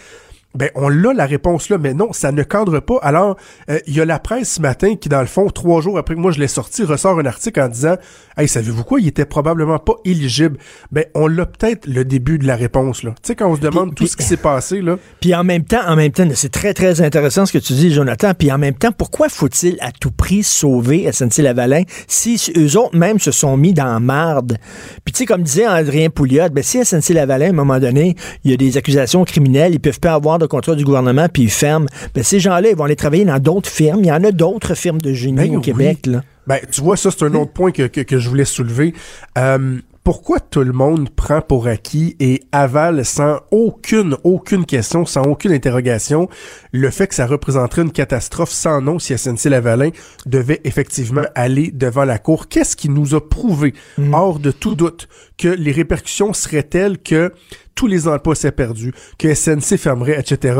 [0.55, 2.97] Ben, on l'a la réponse là, mais non, ça ne cadre pas.
[3.03, 3.37] Alors,
[3.69, 6.15] euh, il y a la presse ce matin qui, dans le fond, trois jours après
[6.15, 7.97] que moi je l'ai sorti, ressort un article en disant
[8.35, 10.57] Hey, savez-vous quoi, il était probablement pas éligible.
[10.91, 13.11] Ben, on l'a peut-être le début de la réponse, là.
[13.11, 14.97] Tu sais, quand on se demande tout ce qui s'est passé, là.
[15.21, 17.93] Puis en même temps, en même temps, c'est très, très intéressant ce que tu dis,
[17.93, 18.31] Jonathan.
[18.33, 23.19] Puis en même temps, pourquoi faut-il à tout prix sauver SNC-Lavalin si eux autres même
[23.19, 24.57] se sont mis dans marde?
[25.05, 28.51] Puis tu sais, comme disait Adrien Pouliot, ben si SNC-Lavalin, à un moment donné, il
[28.51, 31.51] y a des accusations criminelles, ils peuvent pas avoir de contrat du gouvernement, puis ils
[31.51, 31.87] ferment.
[32.13, 33.99] Ben, ces gens-là, ils vont aller travailler dans d'autres firmes.
[34.03, 35.61] Il y en a d'autres firmes de génie Ben au oui.
[35.61, 36.05] Québec.
[36.05, 36.23] Là.
[36.47, 38.93] Ben, tu vois, ça, c'est un autre point que, que, que je voulais soulever.
[39.37, 39.79] Euh,
[40.09, 45.51] pourquoi tout le monde prend pour acquis et avale sans aucune, aucune question, sans aucune
[45.51, 46.27] interrogation,
[46.71, 49.91] le fait que ça représenterait une catastrophe sans nom si SNC-Lavalin
[50.25, 52.47] devait effectivement aller devant la Cour?
[52.47, 53.75] Qu'est-ce qui nous a prouvé,
[54.11, 55.07] hors de tout doute,
[55.37, 57.31] que les répercussions seraient telles que
[57.75, 60.59] tous les emplois seraient perdus, que SNC fermerait, etc.?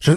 [0.00, 0.10] Je-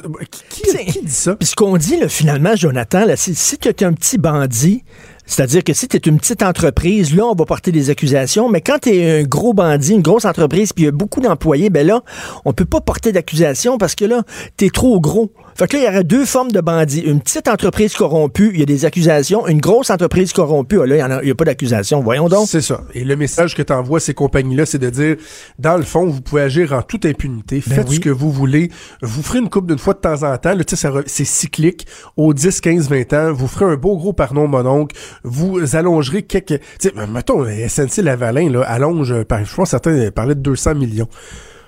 [0.49, 1.35] qui, qui- qui dit ça?
[1.37, 4.83] Puis ce qu'on dit, là, finalement, Jonathan, là, c'est si tu es un petit bandit,
[5.25, 8.61] c'est-à-dire que si tu es une petite entreprise, là, on va porter des accusations, mais
[8.61, 11.69] quand tu es un gros bandit, une grosse entreprise, puis il y a beaucoup d'employés,
[11.69, 12.01] ben là,
[12.45, 14.23] on peut pas porter d'accusation parce que là,
[14.57, 15.31] tu es trop gros.
[15.57, 16.99] Fait que là, il y aurait deux formes de bandits.
[16.99, 19.47] Une petite entreprise corrompue, il y a des accusations.
[19.47, 22.01] Une grosse entreprise corrompue, ah, là, il y en a- n'y a, pas d'accusation.
[22.01, 22.47] Voyons donc.
[22.49, 22.81] C'est ça.
[22.93, 25.15] Et le message que t'envoies ces compagnies-là, c'est de dire,
[25.57, 27.95] dans le fond, vous pouvez agir en toute impunité, Ben faites oui.
[27.95, 28.69] ce que vous voulez,
[29.01, 30.63] vous ferez une coupe d'une fois de temps en temps, là,
[31.05, 31.87] c'est cyclique,
[32.17, 34.93] aux 10, 15, 20 ans, vous ferez un beau gros pardon mononcle,
[35.23, 40.11] vous allongerez quelques, tu sais, mettons, SNC Lavalin, là, allonge, euh, par- je pense certains
[40.11, 41.07] parlaient de 200 millions.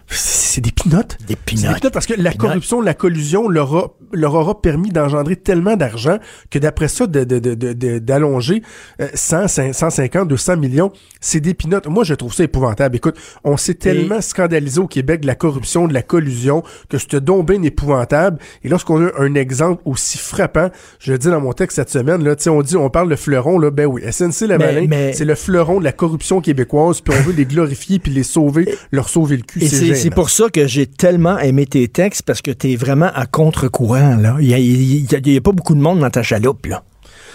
[0.09, 1.17] C'est des pinottes.
[1.27, 1.89] Des pinottes.
[1.91, 6.17] parce que la corruption, la collusion leur, a- leur aura permis d'engendrer tellement d'argent
[6.49, 8.63] que d'après ça, de- de- de- de- de- d'allonger
[9.01, 11.87] euh, 100, 150, 200 millions, c'est des pinottes.
[11.87, 12.95] Moi, je trouve ça épouvantable.
[12.95, 17.17] Écoute, on s'est tellement scandalisé au Québec de la corruption, de la collusion, que c'est
[17.17, 18.39] donc bien épouvantable.
[18.63, 22.23] Et lorsqu'on a un exemple aussi frappant, je le dis dans mon texte cette semaine,
[22.23, 25.35] là, on dit, on parle de fleuron, là, ben oui, SNC Lavalin, Mais- c'est le
[25.35, 29.35] fleuron de la corruption québécoise, puis on veut les glorifier puis les sauver, leur sauver
[29.35, 29.59] le cul.
[29.67, 30.15] C'est c'est gênant.
[30.15, 34.15] pour ça que j'ai tellement aimé tes textes parce que tu es vraiment à contre-courant.
[34.17, 34.37] là.
[34.39, 36.65] Il n'y a, y a- y a pas beaucoup de monde dans ta chaloupe.
[36.67, 36.83] Là.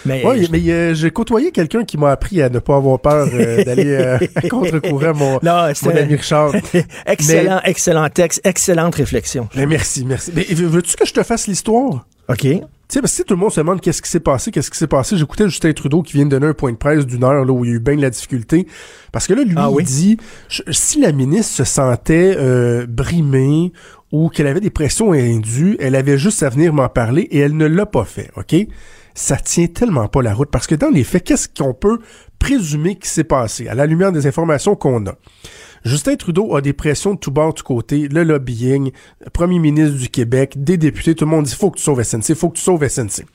[0.05, 3.29] Mais, Oui, mais euh, j'ai côtoyé quelqu'un qui m'a appris à ne pas avoir peur
[3.33, 6.51] euh, d'aller euh, à contre-courant, mon, mon ami Richard.
[7.05, 9.47] excellent, excellent texte, excellente réflexion.
[9.55, 10.31] Mais merci, merci.
[10.35, 12.05] Mais veux- veux-tu que je te fasse l'histoire?
[12.27, 12.45] OK.
[12.89, 14.69] Tu sais, parce que si tout le monde se demande qu'est-ce qui s'est passé, qu'est-ce
[14.69, 17.23] qui s'est passé, j'écoutais Justin Trudeau qui vient de donner un point de presse d'une
[17.23, 18.67] heure là, où il y a eu bien de la difficulté.
[19.11, 20.17] Parce que là, lui, Ah il dit,
[20.49, 23.71] je- si la ministre se sentait euh, brimée
[24.11, 27.55] ou qu'elle avait des pressions indues, elle avait juste à venir m'en parler et elle
[27.57, 28.55] ne l'a pas fait, OK?
[29.15, 30.49] Ça tient tellement pas la route.
[30.51, 31.99] Parce que dans les faits, qu'est-ce qu'on peut
[32.37, 33.67] présumer qui s'est passé?
[33.67, 35.15] À la lumière des informations qu'on a?
[35.83, 38.91] Justin Trudeau a des pressions de tout bord, tout côté, le lobbying,
[39.23, 42.01] le premier ministre du Québec, des députés, tout le monde dit faut que tu sauves
[42.01, 43.25] SNC, faut que tu sauves SNC.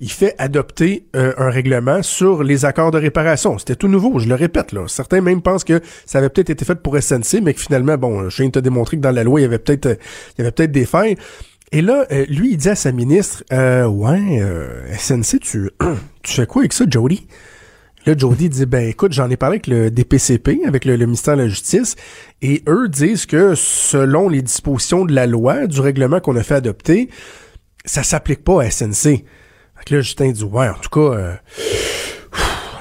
[0.00, 3.58] Il fait adopter euh, un règlement sur les accords de réparation.
[3.58, 4.86] C'était tout nouveau, je le répète là.
[4.86, 8.28] Certains même pensent que ça avait peut-être été fait pour SNC, mais que finalement, bon,
[8.28, 9.94] je viens de te démontrer que dans la loi, il y avait peut-être euh,
[10.36, 11.16] il y avait peut-être des failles.
[11.70, 15.70] Et là, euh, lui, il dit à sa ministre, euh, ouais, euh, SNC, tu,
[16.22, 17.26] tu fais quoi avec ça, Jody?
[18.08, 21.36] Là, Jody dit, ben écoute, j'en ai parlé avec le DPCP, avec le, le ministère
[21.36, 21.94] de la Justice,
[22.40, 26.54] et eux disent que selon les dispositions de la loi, du règlement qu'on a fait
[26.54, 27.10] adopter,
[27.84, 29.02] ça s'applique pas à SNC.
[29.02, 31.34] Fait que là, Justin dit, ouais, en tout cas, euh,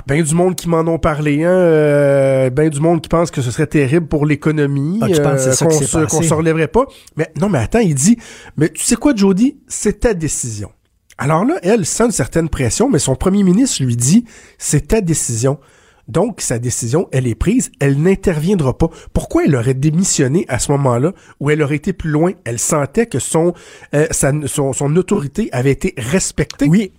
[0.07, 3.41] ben du monde qui m'en ont parlé, hein, euh, ben du monde qui pense que
[3.41, 6.05] ce serait terrible pour l'économie, Ah, qu'on se, passé?
[6.09, 6.85] qu'on se relèverait pas.
[7.17, 8.17] Mais non, mais attends, il dit,
[8.55, 10.71] mais tu sais quoi, Jody, c'est ta décision.
[11.17, 14.25] Alors là, elle sent une certaine pression, mais son premier ministre lui dit,
[14.57, 15.59] c'est ta décision.
[16.07, 18.89] Donc, sa décision, elle est prise, elle n'interviendra pas.
[19.13, 21.11] Pourquoi elle aurait démissionné à ce moment-là
[21.41, 22.31] où elle aurait été plus loin?
[22.45, 23.53] Elle sentait que son,
[23.93, 26.67] euh, sa- son, son autorité avait été respectée.
[26.69, 26.93] Oui.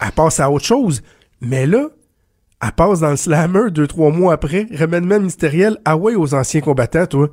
[0.00, 1.02] Elle passe à autre chose.
[1.40, 1.88] Mais là,
[2.62, 6.60] elle passe dans le slammer deux, trois mois après, remènement ministériel, ah ouais, aux anciens
[6.60, 7.30] combattants, toi.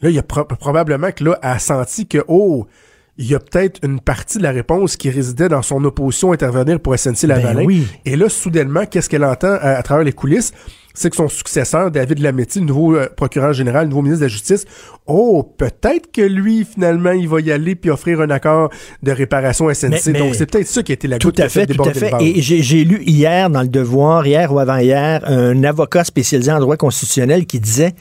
[0.00, 2.66] Là, il y a pro- probablement que là, elle a senti que, oh,
[3.18, 6.34] il y a peut-être une partie de la réponse qui résidait dans son opposition à
[6.34, 7.60] intervenir pour SNC Lavalin.
[7.60, 7.86] Ben oui.
[8.04, 10.52] Et là, soudainement, qu'est-ce qu'elle entend à, à travers les coulisses?
[10.98, 14.26] C'est que son successeur, David Lametti, le nouveau euh, procureur général, le nouveau ministre de
[14.26, 14.64] la Justice,
[15.06, 18.70] oh, peut-être que lui, finalement, il va y aller puis offrir un accord
[19.02, 19.90] de réparation SNC.
[19.90, 21.74] Mais- mais- Donc, c'est peut-être ça qui a été la Tout goutte à fait fait,
[21.74, 22.12] tout à fait.
[22.22, 26.60] Et j'ai j'ai lu hier dans le Devoir, hier ou avant-hier, un avocat spécialisé en
[26.60, 27.92] droit constitutionnel qui disait,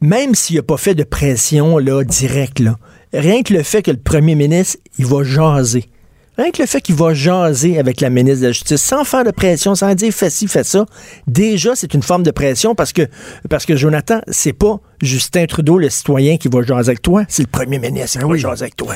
[0.00, 2.76] même s'il n'a pas fait de pression là, directe, là,
[3.12, 5.84] rien que le fait que le premier ministre, il va jaser.
[6.38, 9.22] Rien que le fait qu'il va jaser avec la ministre de la Justice sans faire
[9.22, 10.86] de pression, sans dire fais ci, fais ça,
[11.26, 13.02] déjà c'est une forme de pression parce que,
[13.50, 17.42] parce que Jonathan, c'est pas Justin Trudeau, le citoyen, qui va jaser avec toi, c'est
[17.42, 18.94] le premier ministre qui Ben va jaser avec toi.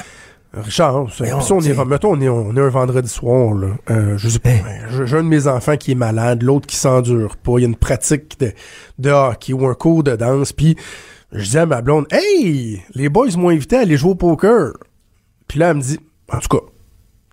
[0.55, 3.67] Richard, on, si on, est, mettons, on est, on est un vendredi soir, là.
[3.91, 4.63] Euh, je sais pas, Hey.
[4.97, 7.59] j'ai j'ai un de mes enfants qui est malade, l'autre qui s'endure pas.
[7.59, 8.53] Il y a une pratique de,
[8.99, 10.75] de hockey ou un cours de danse, puis
[11.33, 14.73] je dis à ma blonde, hey, les boys m'ont invité à aller jouer au poker.
[15.49, 15.99] Puis là, elle me dit,
[16.33, 16.65] en tout cas,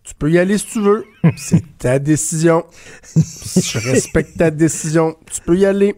[0.04, 1.06] tu peux y aller si tu veux.
[1.38, 2.66] C'est ta décision.
[3.16, 5.16] Je respecte ta décision.
[5.32, 5.96] Tu peux y aller.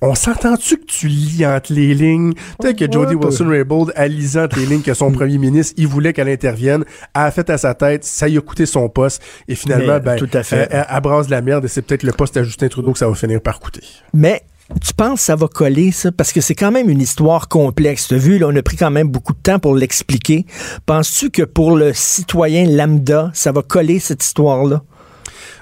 [0.00, 2.34] On s'entend-tu que tu lis entre les lignes?
[2.60, 6.12] Peut-être que Jody Wilson-Raybould, à lisant entre les lignes que son premier ministre, il voulait
[6.12, 6.84] qu'elle intervienne,
[7.14, 10.16] a fait à sa tête, ça y a coûté son poste, et finalement, Mais, ben,
[10.16, 10.56] tout à fait.
[10.56, 13.08] elle- elle abrase la merde, et c'est peut-être le poste à Justin Trudeau que ça
[13.08, 13.82] va finir par coûter.
[14.14, 14.42] Mais
[14.82, 16.12] tu penses que ça va coller, ça?
[16.12, 18.12] Parce que c'est quand même une histoire complexe.
[18.12, 20.46] Vu, là, on a pris quand même beaucoup de temps pour l'expliquer.
[20.86, 24.82] Penses-tu que pour le citoyen lambda, ça va coller cette histoire-là?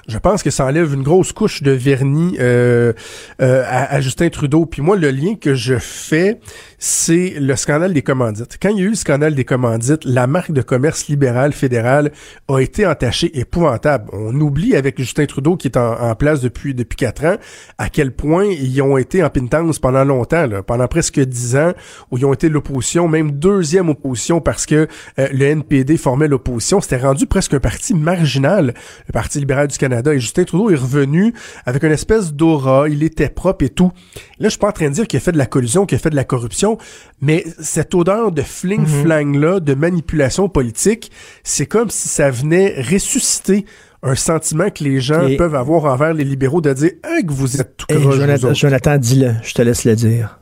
[0.07, 2.93] Je pense que ça enlève une grosse couche de vernis euh,
[3.41, 4.65] euh, à, Justin Trudeau.
[4.65, 6.39] Puis moi, le lien que je fais,
[6.79, 8.57] c'est le scandale des commandites.
[8.61, 12.11] Quand il y a eu le scandale des commandites, la marque de commerce libérale fédérale
[12.47, 14.09] a été entachée épouvantable.
[14.13, 17.37] On oublie avec Justin Trudeau, qui est en, en place depuis depuis quatre ans,
[17.77, 21.73] à quel point ils ont été en pintance pendant longtemps, là, pendant presque dix ans,
[22.11, 24.87] où ils ont été l'opposition, même deuxième opposition, parce que
[25.19, 26.81] euh, le NPD formait l'opposition.
[26.81, 28.73] C'était rendu presque un parti marginal,
[29.07, 30.13] le Parti libéral du Canada.
[30.13, 31.33] Et Justin Trudeau est revenu
[31.65, 33.91] avec une espèce d'aura, il était propre et tout.
[34.39, 35.95] Là, je suis pas en train de dire qu'il a fait de la collusion, qu'il
[35.95, 36.77] a fait de la corruption,
[37.21, 41.11] mais cette odeur de fling-flang-là, de manipulation politique,
[41.43, 43.65] c'est comme si ça venait ressusciter
[44.03, 47.31] un sentiment que les gens Et- peuvent avoir envers les libéraux de dire ah, que
[47.31, 48.53] vous êtes tout Hey, vous Jonathan.
[48.53, 49.33] Jonathan, dis-le.
[49.43, 50.39] Je te laisse le dire.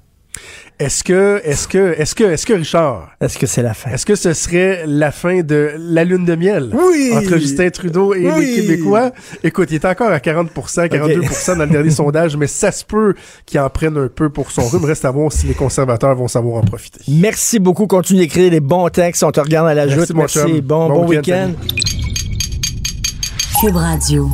[0.77, 3.91] Est-ce que, est-ce que, est-ce que, est-ce que Richard, Est-ce que c'est la fin?
[3.91, 6.69] est-ce que ce serait la fin de la lune de miel?
[6.73, 7.11] Oui!
[7.15, 8.45] entre Justin Trudeau et Oui!
[8.45, 9.11] les Québécois?
[9.41, 10.49] Écoute, il est encore à 40%
[10.89, 13.13] 42% dans le dernier sondage, mais ça se peut
[13.45, 14.83] qu'il en prenne un peu pour son rhume.
[14.83, 16.99] Reste à voir si les conservateurs vont savoir en profiter.
[17.07, 17.87] Merci beaucoup.
[17.87, 19.23] Continue d'écrire des bons textes.
[19.23, 20.09] On te regarde à la Merci, joute.
[20.13, 20.61] mon Merci.
[20.61, 21.51] Bon, Bon bon week-end, week-end.
[23.61, 24.29] Cube Radio.